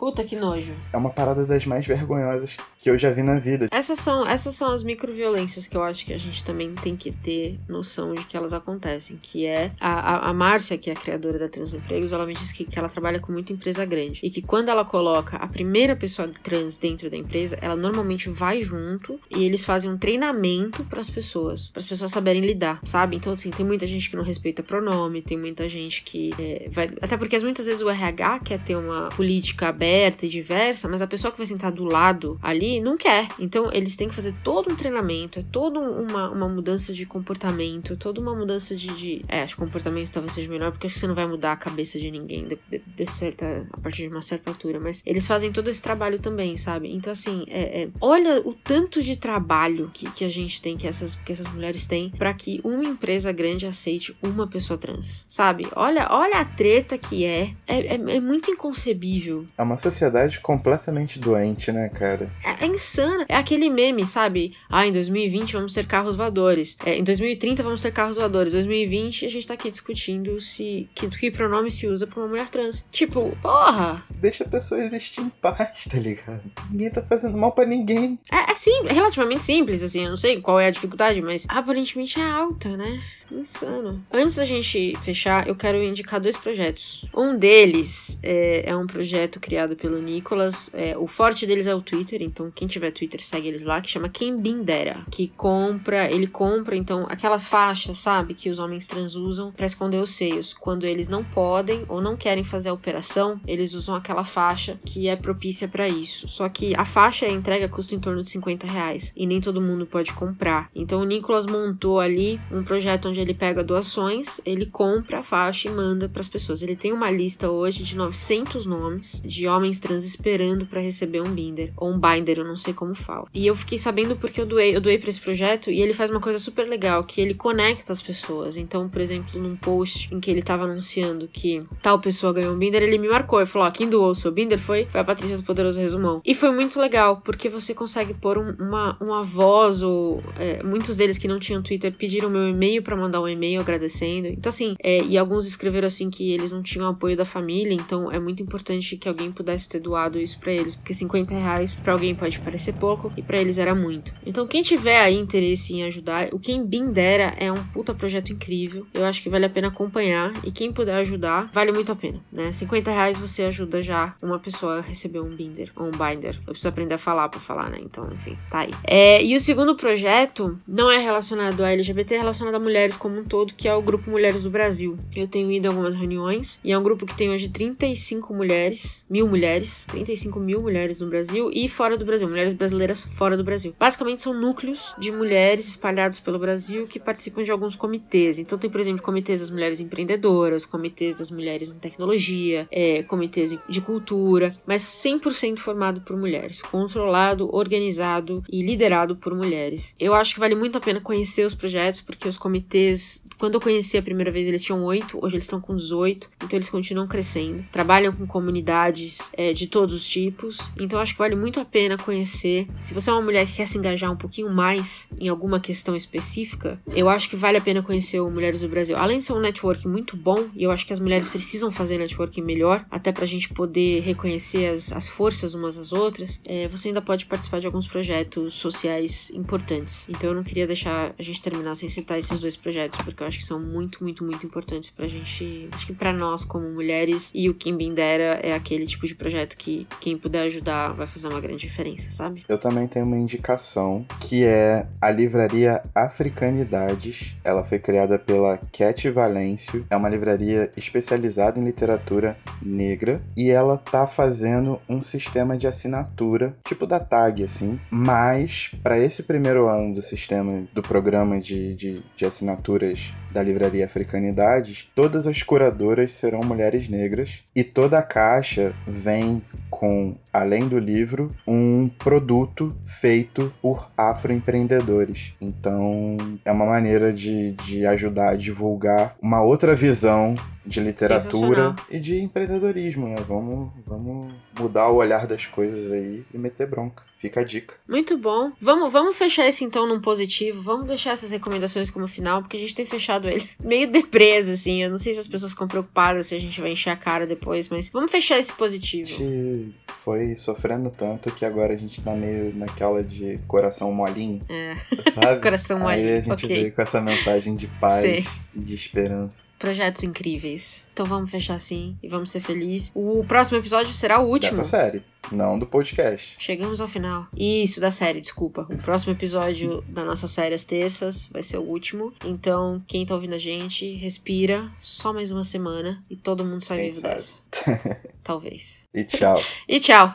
Puta 0.00 0.24
que 0.24 0.34
nojo. 0.34 0.74
É 0.94 0.96
uma 0.96 1.10
parada 1.10 1.44
das 1.44 1.66
mais 1.66 1.86
vergonhosas 1.86 2.56
que 2.78 2.88
eu 2.88 2.96
já 2.96 3.10
vi 3.10 3.22
na 3.22 3.38
vida. 3.38 3.68
Essas 3.70 3.98
são, 3.98 4.26
essas 4.26 4.54
são 4.54 4.70
as 4.70 4.82
microviolências 4.82 5.66
que 5.66 5.76
eu 5.76 5.82
acho 5.82 6.06
que 6.06 6.14
a 6.14 6.18
gente 6.18 6.42
também 6.42 6.74
tem 6.74 6.96
que 6.96 7.12
ter 7.12 7.60
noção 7.68 8.14
de 8.14 8.24
que 8.24 8.34
elas 8.34 8.54
acontecem. 8.54 9.18
Que 9.20 9.44
é 9.44 9.72
a, 9.78 10.14
a, 10.14 10.30
a 10.30 10.32
Márcia, 10.32 10.78
que 10.78 10.88
é 10.88 10.94
a 10.94 10.96
criadora 10.96 11.38
da 11.38 11.50
Transempregos, 11.50 12.12
ela 12.12 12.24
me 12.24 12.32
disse 12.32 12.54
que, 12.54 12.64
que 12.64 12.78
ela 12.78 12.88
trabalha 12.88 13.20
com 13.20 13.30
muita 13.30 13.52
empresa 13.52 13.84
grande. 13.84 14.20
E 14.22 14.30
que 14.30 14.40
quando 14.40 14.70
ela 14.70 14.86
coloca 14.86 15.36
a 15.36 15.46
primeira 15.46 15.94
pessoa 15.94 16.30
trans 16.42 16.78
dentro 16.78 17.10
da 17.10 17.18
empresa, 17.18 17.58
ela 17.60 17.76
normalmente 17.76 18.30
vai 18.30 18.62
junto 18.62 19.20
e 19.28 19.44
eles 19.44 19.62
fazem 19.66 19.90
um 19.90 19.98
treinamento 19.98 20.82
para 20.84 21.02
as 21.02 21.10
pessoas, 21.10 21.68
para 21.68 21.80
as 21.80 21.86
pessoas 21.86 22.10
saberem 22.10 22.40
lidar, 22.40 22.80
sabe? 22.84 23.16
Então, 23.16 23.34
assim, 23.34 23.50
tem 23.50 23.66
muita 23.66 23.86
gente 23.86 24.08
que 24.08 24.16
não 24.16 24.24
respeita 24.24 24.62
pronome, 24.62 25.20
tem 25.20 25.36
muita 25.36 25.68
gente 25.68 26.02
que 26.02 26.32
é, 26.38 26.70
vai. 26.70 26.88
Até 27.02 27.18
porque 27.18 27.38
muitas 27.40 27.66
vezes 27.66 27.82
o 27.82 27.90
RH 27.90 28.38
quer 28.38 28.64
ter 28.64 28.76
uma 28.76 29.10
política 29.10 29.68
aberta 29.68 29.89
aberta 29.90 30.24
e 30.24 30.28
diversa, 30.28 30.88
mas 30.88 31.02
a 31.02 31.06
pessoa 31.06 31.32
que 31.32 31.38
vai 31.38 31.46
sentar 31.46 31.72
do 31.72 31.84
lado 31.84 32.38
ali 32.40 32.80
não 32.80 32.96
quer. 32.96 33.28
Então 33.38 33.70
eles 33.72 33.96
têm 33.96 34.08
que 34.08 34.14
fazer 34.14 34.32
todo 34.44 34.72
um 34.72 34.76
treinamento, 34.76 35.40
é 35.40 35.42
toda 35.42 35.80
uma, 35.80 36.30
uma 36.30 36.48
mudança 36.48 36.92
de 36.92 37.04
comportamento, 37.04 37.96
toda 37.96 38.20
uma 38.20 38.34
mudança 38.34 38.76
de, 38.76 38.88
de. 38.94 39.24
É, 39.26 39.42
acho 39.42 39.56
que 39.56 39.60
comportamento 39.60 40.10
talvez 40.12 40.32
seja 40.32 40.48
melhor, 40.48 40.70
porque 40.70 40.86
acho 40.86 40.94
que 40.94 41.00
você 41.00 41.08
não 41.08 41.14
vai 41.14 41.26
mudar 41.26 41.52
a 41.52 41.56
cabeça 41.56 41.98
de 41.98 42.10
ninguém 42.10 42.46
de, 42.46 42.58
de, 42.70 42.78
de 42.78 43.10
certa, 43.10 43.66
a 43.72 43.80
partir 43.80 44.08
de 44.08 44.14
uma 44.14 44.22
certa 44.22 44.50
altura, 44.50 44.78
mas 44.78 45.02
eles 45.04 45.26
fazem 45.26 45.52
todo 45.52 45.68
esse 45.68 45.82
trabalho 45.82 46.18
também, 46.18 46.56
sabe? 46.56 46.94
Então, 46.94 47.12
assim, 47.12 47.44
é, 47.48 47.82
é, 47.82 47.88
olha 48.00 48.40
o 48.44 48.54
tanto 48.54 49.02
de 49.02 49.16
trabalho 49.16 49.90
que, 49.92 50.08
que 50.10 50.24
a 50.24 50.28
gente 50.28 50.62
tem, 50.62 50.76
que 50.76 50.86
essas, 50.86 51.16
que 51.16 51.32
essas 51.32 51.48
mulheres 51.48 51.86
têm, 51.86 52.10
para 52.10 52.32
que 52.32 52.60
uma 52.62 52.84
empresa 52.84 53.32
grande 53.32 53.66
aceite 53.66 54.16
uma 54.22 54.46
pessoa 54.46 54.78
trans, 54.78 55.24
sabe? 55.28 55.66
Olha, 55.74 56.06
olha 56.10 56.38
a 56.38 56.44
treta 56.44 56.96
que 56.96 57.24
é. 57.24 57.54
É, 57.66 57.78
é, 57.78 57.94
é 57.94 58.20
muito 58.20 58.50
inconcebível. 58.50 59.46
É 59.58 59.62
uma 59.62 59.79
sociedade 59.80 60.40
completamente 60.40 61.18
doente, 61.18 61.72
né, 61.72 61.88
cara? 61.88 62.30
É, 62.44 62.64
é 62.64 62.66
insano. 62.66 63.24
É 63.28 63.36
aquele 63.36 63.70
meme, 63.70 64.06
sabe? 64.06 64.56
Ah, 64.68 64.86
em 64.86 64.92
2020 64.92 65.52
vamos 65.52 65.74
ter 65.74 65.86
carros 65.86 66.16
voadores. 66.16 66.76
É, 66.84 66.96
em 66.96 67.04
2030 67.04 67.62
vamos 67.62 67.82
ter 67.82 67.92
carros 67.92 68.16
voadores. 68.16 68.52
2020 68.52 69.26
a 69.26 69.30
gente 69.30 69.46
tá 69.46 69.54
aqui 69.54 69.70
discutindo 69.70 70.40
se 70.40 70.88
que, 70.94 71.08
que 71.08 71.30
pronome 71.30 71.70
se 71.70 71.86
usa 71.86 72.06
pra 72.06 72.20
uma 72.20 72.28
mulher 72.28 72.48
trans. 72.48 72.84
Tipo, 72.90 73.36
porra! 73.42 74.04
Deixa 74.18 74.44
a 74.44 74.48
pessoa 74.48 74.80
existir 74.80 75.20
em 75.20 75.28
paz, 75.28 75.84
tá 75.90 75.98
ligado? 75.98 76.42
Ninguém 76.70 76.90
tá 76.90 77.02
fazendo 77.02 77.36
mal 77.36 77.52
para 77.52 77.66
ninguém. 77.66 78.18
É, 78.30 78.52
é, 78.52 78.54
sim, 78.54 78.86
é 78.86 78.92
relativamente 78.92 79.42
simples, 79.42 79.82
assim. 79.82 80.04
Eu 80.04 80.10
não 80.10 80.16
sei 80.16 80.40
qual 80.40 80.60
é 80.60 80.66
a 80.66 80.70
dificuldade, 80.70 81.20
mas 81.22 81.46
aparentemente 81.48 82.20
é 82.20 82.24
alta, 82.24 82.76
né? 82.76 83.00
Insano. 83.30 84.04
Antes 84.12 84.34
da 84.34 84.44
gente 84.44 84.96
fechar, 85.02 85.46
eu 85.46 85.54
quero 85.54 85.82
indicar 85.82 86.20
dois 86.20 86.36
projetos. 86.36 87.04
Um 87.14 87.36
deles 87.36 88.18
é, 88.22 88.70
é 88.70 88.76
um 88.76 88.86
projeto 88.86 89.38
criado 89.38 89.69
criado 89.70 89.76
pelo 89.76 90.00
Nicolas. 90.00 90.70
É, 90.72 90.96
o 90.96 91.06
forte 91.06 91.46
deles 91.46 91.66
é 91.66 91.74
o 91.74 91.82
Twitter, 91.82 92.22
então 92.22 92.50
quem 92.50 92.66
tiver 92.66 92.90
Twitter 92.90 93.22
segue 93.22 93.48
eles 93.48 93.62
lá, 93.62 93.80
que 93.80 93.88
chama 93.88 94.08
Quem 94.08 94.36
Bindera, 94.36 95.04
que 95.10 95.28
compra, 95.36 96.10
ele 96.10 96.26
compra 96.26 96.76
então 96.76 97.06
aquelas 97.08 97.46
faixas, 97.46 97.98
sabe, 97.98 98.34
que 98.34 98.50
os 98.50 98.58
homens 98.58 98.86
trans 98.86 99.14
usam 99.14 99.52
para 99.52 99.66
esconder 99.66 100.02
os 100.02 100.10
seios. 100.10 100.52
Quando 100.52 100.84
eles 100.84 101.08
não 101.08 101.24
podem 101.24 101.84
ou 101.88 102.00
não 102.00 102.16
querem 102.16 102.44
fazer 102.44 102.70
a 102.70 102.72
operação, 102.72 103.40
eles 103.46 103.74
usam 103.74 103.94
aquela 103.94 104.24
faixa 104.24 104.78
que 104.84 105.08
é 105.08 105.16
propícia 105.16 105.68
para 105.68 105.88
isso. 105.88 106.28
Só 106.28 106.48
que 106.48 106.74
a 106.74 106.84
faixa 106.84 107.26
e 107.26 107.30
a 107.30 107.32
entrega 107.32 107.68
custa 107.68 107.94
em 107.94 108.00
torno 108.00 108.22
de 108.22 108.30
50 108.30 108.66
reais 108.66 109.12
e 109.16 109.26
nem 109.26 109.40
todo 109.40 109.60
mundo 109.60 109.86
pode 109.86 110.12
comprar. 110.12 110.70
Então 110.74 111.00
o 111.00 111.04
Nicolas 111.04 111.46
montou 111.46 112.00
ali 112.00 112.40
um 112.50 112.62
projeto 112.62 113.08
onde 113.08 113.20
ele 113.20 113.34
pega 113.34 113.62
doações, 113.62 114.40
ele 114.44 114.66
compra 114.66 115.20
a 115.20 115.22
faixa 115.22 115.68
e 115.68 115.70
manda 115.70 116.08
para 116.08 116.20
as 116.20 116.28
pessoas. 116.28 116.62
Ele 116.62 116.76
tem 116.76 116.92
uma 116.92 117.10
lista 117.10 117.50
hoje 117.50 117.82
de 117.82 117.96
900 117.96 118.66
nomes 118.66 119.20
de 119.24 119.46
homens 119.46 119.59
trans 119.80 120.04
esperando 120.04 120.66
para 120.66 120.80
receber 120.80 121.20
um 121.20 121.32
binder 121.32 121.72
ou 121.76 121.90
um 121.90 121.98
binder, 121.98 122.38
eu 122.38 122.44
não 122.44 122.56
sei 122.56 122.72
como 122.72 122.94
fala. 122.94 123.26
E 123.34 123.46
eu 123.46 123.54
fiquei 123.54 123.78
sabendo 123.78 124.16
porque 124.16 124.40
eu 124.40 124.46
doei, 124.46 124.74
eu 124.74 124.80
doei 124.80 124.98
para 124.98 125.08
esse 125.08 125.20
projeto 125.20 125.70
e 125.70 125.80
ele 125.80 125.92
faz 125.92 126.10
uma 126.10 126.20
coisa 126.20 126.38
super 126.38 126.68
legal, 126.68 127.04
que 127.04 127.20
ele 127.20 127.34
conecta 127.34 127.92
as 127.92 128.00
pessoas. 128.00 128.56
Então, 128.56 128.88
por 128.88 129.00
exemplo, 129.00 129.40
num 129.40 129.56
post 129.56 130.12
em 130.14 130.20
que 130.20 130.30
ele 130.30 130.42
tava 130.42 130.64
anunciando 130.64 131.28
que 131.32 131.62
tal 131.82 131.98
pessoa 132.00 132.32
ganhou 132.32 132.54
um 132.54 132.58
binder, 132.58 132.82
ele 132.82 132.98
me 132.98 133.08
marcou 133.08 133.40
e 133.40 133.46
falou: 133.46 133.70
quem 133.70 133.88
doou 133.88 134.10
o 134.10 134.14
seu 134.14 134.32
binder 134.32 134.58
foi, 134.58 134.86
foi 134.86 135.00
a 135.00 135.04
Patrícia 135.04 135.36
do 135.36 135.42
Poderoso 135.42 135.80
Resumão. 135.80 136.22
E 136.24 136.34
foi 136.34 136.50
muito 136.50 136.78
legal, 136.78 137.20
porque 137.24 137.48
você 137.48 137.74
consegue 137.74 138.14
pôr 138.14 138.38
um, 138.38 138.54
uma, 138.58 138.96
uma 139.00 139.22
voz, 139.22 139.82
ou 139.82 140.22
é, 140.38 140.62
muitos 140.62 140.96
deles 140.96 141.18
que 141.18 141.28
não 141.28 141.38
tinham 141.38 141.62
Twitter 141.62 141.92
pediram 141.92 142.30
meu 142.30 142.48
e-mail 142.48 142.82
para 142.82 142.96
mandar 142.96 143.20
um 143.20 143.28
e-mail 143.28 143.60
agradecendo. 143.60 144.28
Então, 144.28 144.48
assim, 144.48 144.76
é, 144.82 145.02
e 145.02 145.18
alguns 145.18 145.46
escreveram 145.46 145.86
assim 145.86 146.10
que 146.10 146.32
eles 146.32 146.52
não 146.52 146.62
tinham 146.62 146.88
apoio 146.88 147.16
da 147.16 147.24
família, 147.24 147.74
então 147.74 148.10
é 148.10 148.18
muito 148.18 148.42
importante 148.42 148.96
que 148.96 149.08
alguém 149.08 149.32
pudesse 149.32 149.49
ter 149.68 149.80
doado 149.80 150.18
isso 150.18 150.38
para 150.38 150.52
eles, 150.52 150.76
porque 150.76 150.94
50 150.94 151.34
reais 151.34 151.76
pra 151.76 151.92
alguém 151.92 152.14
pode 152.14 152.38
parecer 152.40 152.72
pouco 152.74 153.12
e 153.16 153.22
para 153.22 153.38
eles 153.38 153.58
era 153.58 153.74
muito. 153.74 154.12
Então, 154.24 154.46
quem 154.46 154.62
tiver 154.62 155.00
aí 155.00 155.16
interesse 155.16 155.74
em 155.74 155.84
ajudar, 155.84 156.28
o 156.32 156.38
Quem 156.38 156.64
Bindera 156.64 157.34
é 157.36 157.50
um 157.52 157.62
puta 157.72 157.94
projeto 157.94 158.32
incrível. 158.32 158.86
Eu 158.94 159.04
acho 159.04 159.22
que 159.22 159.28
vale 159.28 159.44
a 159.44 159.50
pena 159.50 159.68
acompanhar 159.68 160.32
e 160.44 160.50
quem 160.50 160.72
puder 160.72 160.96
ajudar, 160.96 161.50
vale 161.52 161.72
muito 161.72 161.92
a 161.92 161.96
pena, 161.96 162.20
né? 162.32 162.52
50 162.52 162.90
reais 162.90 163.16
você 163.16 163.42
ajuda 163.44 163.82
já 163.82 164.14
uma 164.22 164.38
pessoa 164.38 164.78
a 164.78 164.80
receber 164.80 165.20
um 165.20 165.34
binder 165.34 165.70
ou 165.76 165.86
um 165.86 165.90
binder. 165.90 166.36
Eu 166.46 166.52
preciso 166.52 166.68
aprender 166.68 166.94
a 166.94 166.98
falar 166.98 167.28
para 167.28 167.40
falar, 167.40 167.70
né? 167.70 167.78
Então, 167.80 168.10
enfim, 168.12 168.36
tá 168.50 168.60
aí. 168.60 168.74
É, 168.84 169.22
e 169.22 169.34
o 169.34 169.40
segundo 169.40 169.74
projeto 169.74 170.58
não 170.66 170.90
é 170.90 170.98
relacionado 170.98 171.62
a 171.62 171.70
LGBT, 171.70 172.14
é 172.14 172.18
relacionado 172.18 172.54
a 172.54 172.60
mulheres 172.60 172.96
como 172.96 173.18
um 173.18 173.24
todo, 173.24 173.54
que 173.54 173.68
é 173.68 173.74
o 173.74 173.82
Grupo 173.82 174.10
Mulheres 174.10 174.42
do 174.42 174.50
Brasil. 174.50 174.98
Eu 175.14 175.28
tenho 175.28 175.50
ido 175.50 175.68
a 175.68 175.70
algumas 175.70 175.94
reuniões 175.94 176.60
e 176.64 176.72
é 176.72 176.78
um 176.78 176.82
grupo 176.82 177.06
que 177.06 177.14
tem 177.14 177.30
hoje 177.30 177.48
35 177.48 178.34
mulheres, 178.34 179.04
mil 179.08 179.28
mulheres, 179.28 179.39
35 179.40 180.38
mil 180.38 180.60
mulheres 180.60 181.00
no 181.00 181.08
Brasil 181.08 181.50
e 181.52 181.68
fora 181.68 181.96
do 181.96 182.04
Brasil, 182.04 182.28
mulheres 182.28 182.52
brasileiras 182.52 183.00
fora 183.00 183.36
do 183.36 183.44
Brasil. 183.44 183.74
Basicamente 183.78 184.22
são 184.22 184.34
núcleos 184.34 184.94
de 184.98 185.10
mulheres 185.10 185.66
espalhados 185.68 186.20
pelo 186.20 186.38
Brasil 186.38 186.86
que 186.86 186.98
participam 186.98 187.42
de 187.42 187.50
alguns 187.50 187.76
comitês. 187.76 188.38
Então 188.38 188.58
tem, 188.58 188.70
por 188.70 188.80
exemplo, 188.80 189.02
comitês 189.02 189.40
das 189.40 189.50
mulheres 189.50 189.80
empreendedoras, 189.80 190.64
comitês 190.64 191.16
das 191.16 191.30
mulheres 191.30 191.70
em 191.70 191.78
tecnologia, 191.78 192.68
é, 192.70 193.02
comitês 193.02 193.56
de 193.68 193.80
cultura, 193.80 194.56
mas 194.66 194.82
100% 194.82 195.58
formado 195.58 196.00
por 196.02 196.16
mulheres, 196.16 196.62
controlado, 196.62 197.48
organizado 197.54 198.42
e 198.50 198.62
liderado 198.62 199.16
por 199.16 199.34
mulheres. 199.34 199.94
Eu 199.98 200.14
acho 200.14 200.34
que 200.34 200.40
vale 200.40 200.54
muito 200.54 200.76
a 200.78 200.80
pena 200.80 201.00
conhecer 201.00 201.46
os 201.46 201.54
projetos, 201.54 202.00
porque 202.00 202.28
os 202.28 202.36
comitês, 202.36 203.24
quando 203.38 203.54
eu 203.54 203.60
conheci 203.60 203.96
a 203.96 204.02
primeira 204.02 204.30
vez, 204.30 204.46
eles 204.46 204.62
tinham 204.62 204.82
oito, 204.84 205.18
hoje 205.22 205.36
eles 205.36 205.44
estão 205.44 205.60
com 205.60 205.74
18, 205.74 206.28
então 206.44 206.56
eles 206.56 206.68
continuam 206.68 207.06
crescendo. 207.06 207.64
Trabalham 207.70 208.12
com 208.12 208.26
comunidades 208.26 209.29
é, 209.32 209.52
de 209.52 209.66
todos 209.66 209.94
os 209.94 210.06
tipos, 210.06 210.58
então 210.78 210.98
acho 210.98 211.12
que 211.12 211.18
vale 211.18 211.36
muito 211.36 211.60
a 211.60 211.64
pena 211.64 211.96
conhecer. 211.96 212.66
Se 212.78 212.94
você 212.94 213.10
é 213.10 213.12
uma 213.12 213.22
mulher 213.22 213.46
que 213.46 213.54
quer 213.54 213.66
se 213.66 213.78
engajar 213.78 214.10
um 214.12 214.16
pouquinho 214.16 214.50
mais 214.50 215.08
em 215.20 215.28
alguma 215.28 215.60
questão 215.60 215.94
específica, 215.96 216.80
eu 216.94 217.08
acho 217.08 217.28
que 217.28 217.36
vale 217.36 217.58
a 217.58 217.60
pena 217.60 217.82
conhecer 217.82 218.20
o 218.20 218.30
Mulheres 218.30 218.60
do 218.60 218.68
Brasil. 218.68 218.96
Além 218.96 219.18
de 219.18 219.24
ser 219.24 219.32
um 219.32 219.40
network 219.40 219.86
muito 219.86 220.16
bom, 220.16 220.48
e 220.54 220.62
eu 220.64 220.70
acho 220.70 220.86
que 220.86 220.92
as 220.92 221.00
mulheres 221.00 221.28
precisam 221.28 221.70
fazer 221.70 221.98
networking 221.98 222.42
melhor, 222.42 222.84
até 222.90 223.12
pra 223.12 223.26
gente 223.26 223.48
poder 223.48 224.00
reconhecer 224.00 224.66
as, 224.66 224.92
as 224.92 225.08
forças 225.08 225.54
umas 225.54 225.76
às 225.76 225.92
outras, 225.92 226.40
é, 226.46 226.68
você 226.68 226.88
ainda 226.88 227.02
pode 227.02 227.26
participar 227.26 227.60
de 227.60 227.66
alguns 227.66 227.86
projetos 227.86 228.54
sociais 228.54 229.30
importantes. 229.30 230.06
Então 230.08 230.30
eu 230.30 230.34
não 230.34 230.42
queria 230.42 230.66
deixar 230.66 231.14
a 231.18 231.22
gente 231.22 231.40
terminar 231.40 231.74
sem 231.74 231.88
citar 231.88 232.18
esses 232.18 232.38
dois 232.38 232.56
projetos, 232.56 233.00
porque 233.02 233.22
eu 233.22 233.26
acho 233.26 233.38
que 233.38 233.44
são 233.44 233.60
muito, 233.60 234.02
muito, 234.02 234.24
muito 234.24 234.44
importantes 234.44 234.90
pra 234.90 235.06
gente, 235.06 235.68
acho 235.72 235.86
que 235.86 235.92
pra 235.92 236.12
nós 236.12 236.44
como 236.44 236.70
mulheres, 236.70 237.30
e 237.34 237.48
o 237.48 237.54
Kim 237.54 237.76
Bindera 237.76 238.40
é 238.42 238.52
aquele 238.52 238.86
tipo 238.86 239.06
de 239.06 239.14
projeto 239.20 239.56
que 239.56 239.86
quem 240.00 240.16
puder 240.16 240.42
ajudar 240.44 240.94
vai 240.94 241.06
fazer 241.06 241.28
uma 241.28 241.40
grande 241.40 241.66
diferença, 241.66 242.10
sabe? 242.10 242.42
Eu 242.48 242.58
também 242.58 242.88
tenho 242.88 243.04
uma 243.04 243.18
indicação 243.18 244.06
que 244.18 244.44
é 244.44 244.86
a 245.00 245.10
livraria 245.10 245.82
Africanidades. 245.94 247.36
Ela 247.44 247.62
foi 247.62 247.78
criada 247.78 248.18
pela 248.18 248.58
Cat 248.72 249.08
Valêncio. 249.10 249.86
É 249.90 249.96
uma 249.96 250.08
livraria 250.08 250.72
especializada 250.76 251.60
em 251.60 251.64
literatura 251.64 252.36
negra 252.62 253.20
e 253.36 253.50
ela 253.50 253.76
tá 253.76 254.06
fazendo 254.06 254.80
um 254.88 255.02
sistema 255.02 255.56
de 255.56 255.66
assinatura, 255.66 256.56
tipo 256.64 256.86
da 256.86 256.98
TAG, 256.98 257.44
assim. 257.44 257.78
Mas, 257.90 258.70
para 258.82 258.98
esse 258.98 259.24
primeiro 259.24 259.68
ano 259.68 259.94
do 259.94 260.02
sistema, 260.02 260.66
do 260.72 260.82
programa 260.82 261.38
de, 261.38 261.74
de, 261.74 262.02
de 262.16 262.24
assinaturas 262.24 263.12
da 263.32 263.42
livraria 263.42 263.84
Africanidades, 263.84 264.88
todas 264.94 265.26
as 265.26 265.42
curadoras 265.42 266.14
serão 266.14 266.40
mulheres 266.40 266.88
negras 266.88 267.42
e 267.54 267.62
toda 267.62 267.98
a 267.98 268.02
caixa 268.02 268.74
vem 268.86 269.42
com, 269.70 270.14
além 270.32 270.68
do 270.68 270.78
livro, 270.78 271.34
um 271.46 271.88
produto 271.88 272.76
feito 272.84 273.52
por 273.62 273.90
afroempreendedores. 273.96 275.32
Então, 275.40 276.16
é 276.44 276.52
uma 276.52 276.66
maneira 276.66 277.12
de, 277.12 277.52
de 277.52 277.86
ajudar 277.86 278.30
a 278.30 278.36
divulgar 278.36 279.16
uma 279.22 279.42
outra 279.42 279.74
visão 279.74 280.34
de 280.66 280.80
literatura 280.80 281.74
e 281.90 281.98
de 281.98 282.20
empreendedorismo, 282.20 283.08
né? 283.08 283.16
Vamos, 283.26 283.70
vamos 283.86 284.26
mudar 284.60 284.88
o 284.88 284.96
olhar 284.96 285.26
das 285.26 285.46
coisas 285.46 285.90
aí 285.90 286.24
e 286.32 286.38
meter 286.38 286.66
bronca. 286.66 287.10
Fica 287.20 287.40
a 287.40 287.44
dica. 287.44 287.74
Muito 287.86 288.16
bom. 288.16 288.50
Vamos, 288.58 288.90
vamos 288.90 289.14
fechar 289.14 289.46
esse 289.46 289.62
então 289.62 289.86
num 289.86 290.00
positivo. 290.00 290.62
Vamos 290.62 290.86
deixar 290.86 291.10
essas 291.10 291.30
recomendações 291.30 291.90
como 291.90 292.08
final, 292.08 292.40
porque 292.40 292.56
a 292.56 292.60
gente 292.60 292.74
tem 292.74 292.86
fechado 292.86 293.28
eles 293.28 293.56
meio 293.62 293.92
depresa, 293.92 294.54
assim. 294.54 294.82
Eu 294.82 294.88
não 294.88 294.96
sei 294.96 295.12
se 295.12 295.20
as 295.20 295.28
pessoas 295.28 295.52
ficam 295.52 295.68
preocupadas 295.68 296.28
se 296.28 296.34
a 296.34 296.40
gente 296.40 296.58
vai 296.62 296.72
encher 296.72 296.88
a 296.88 296.96
cara 296.96 297.26
depois, 297.26 297.68
mas 297.68 297.90
vamos 297.90 298.10
fechar 298.10 298.38
esse 298.38 298.50
positivo. 298.54 299.02
A 299.02 299.18
gente 299.18 299.74
foi 299.86 300.34
sofrendo 300.34 300.88
tanto 300.88 301.30
que 301.30 301.44
agora 301.44 301.74
a 301.74 301.76
gente 301.76 302.00
tá 302.00 302.14
meio 302.14 302.54
naquela 302.56 303.02
de 303.02 303.38
coração 303.46 303.92
molinho. 303.92 304.40
É. 304.48 304.74
Sabe? 305.12 305.40
Coração 305.44 305.78
molinho. 305.78 306.06
Aí 306.06 306.16
a 306.16 306.20
gente 306.22 306.32
ok. 306.32 306.48
veio 306.48 306.72
com 306.72 306.80
essa 306.80 307.02
mensagem 307.02 307.54
de 307.54 307.66
paz 307.66 308.00
Sei. 308.00 308.24
e 308.54 308.60
de 308.60 308.74
esperança. 308.74 309.48
Projetos 309.58 310.02
incríveis. 310.04 310.86
Então 310.94 311.04
vamos 311.04 311.30
fechar 311.30 311.54
assim 311.54 311.96
e 312.02 312.08
vamos 312.08 312.30
ser 312.30 312.40
felizes. 312.40 312.90
O 312.94 313.24
próximo 313.28 313.58
episódio 313.58 313.92
será 313.92 314.20
o 314.20 314.26
último. 314.26 314.49
Dessa 314.50 314.64
série, 314.64 315.02
não 315.30 315.58
do 315.58 315.66
podcast. 315.66 316.36
Chegamos 316.38 316.80
ao 316.80 316.88
final. 316.88 317.26
Isso, 317.36 317.80
da 317.80 317.90
série, 317.90 318.20
desculpa. 318.20 318.66
O 318.70 318.78
próximo 318.78 319.12
episódio 319.12 319.82
da 319.88 320.04
nossa 320.04 320.26
série 320.28 320.54
às 320.54 320.64
terças 320.64 321.26
vai 321.30 321.42
ser 321.42 321.58
o 321.58 321.62
último. 321.62 322.12
Então, 322.24 322.82
quem 322.86 323.04
tá 323.06 323.14
ouvindo 323.14 323.34
a 323.34 323.38
gente, 323.38 323.94
respira 323.96 324.70
só 324.78 325.12
mais 325.12 325.30
uma 325.30 325.44
semana 325.44 326.02
e 326.10 326.16
todo 326.16 326.44
mundo 326.44 326.62
sai 326.62 326.78
Quem 326.78 326.88
vivo 326.90 327.00
sabe? 327.00 327.14
dessa. 327.14 328.00
Talvez. 328.22 328.84
E 328.94 329.04
tchau. 329.04 329.40
E 329.68 329.80
tchau. 329.80 330.14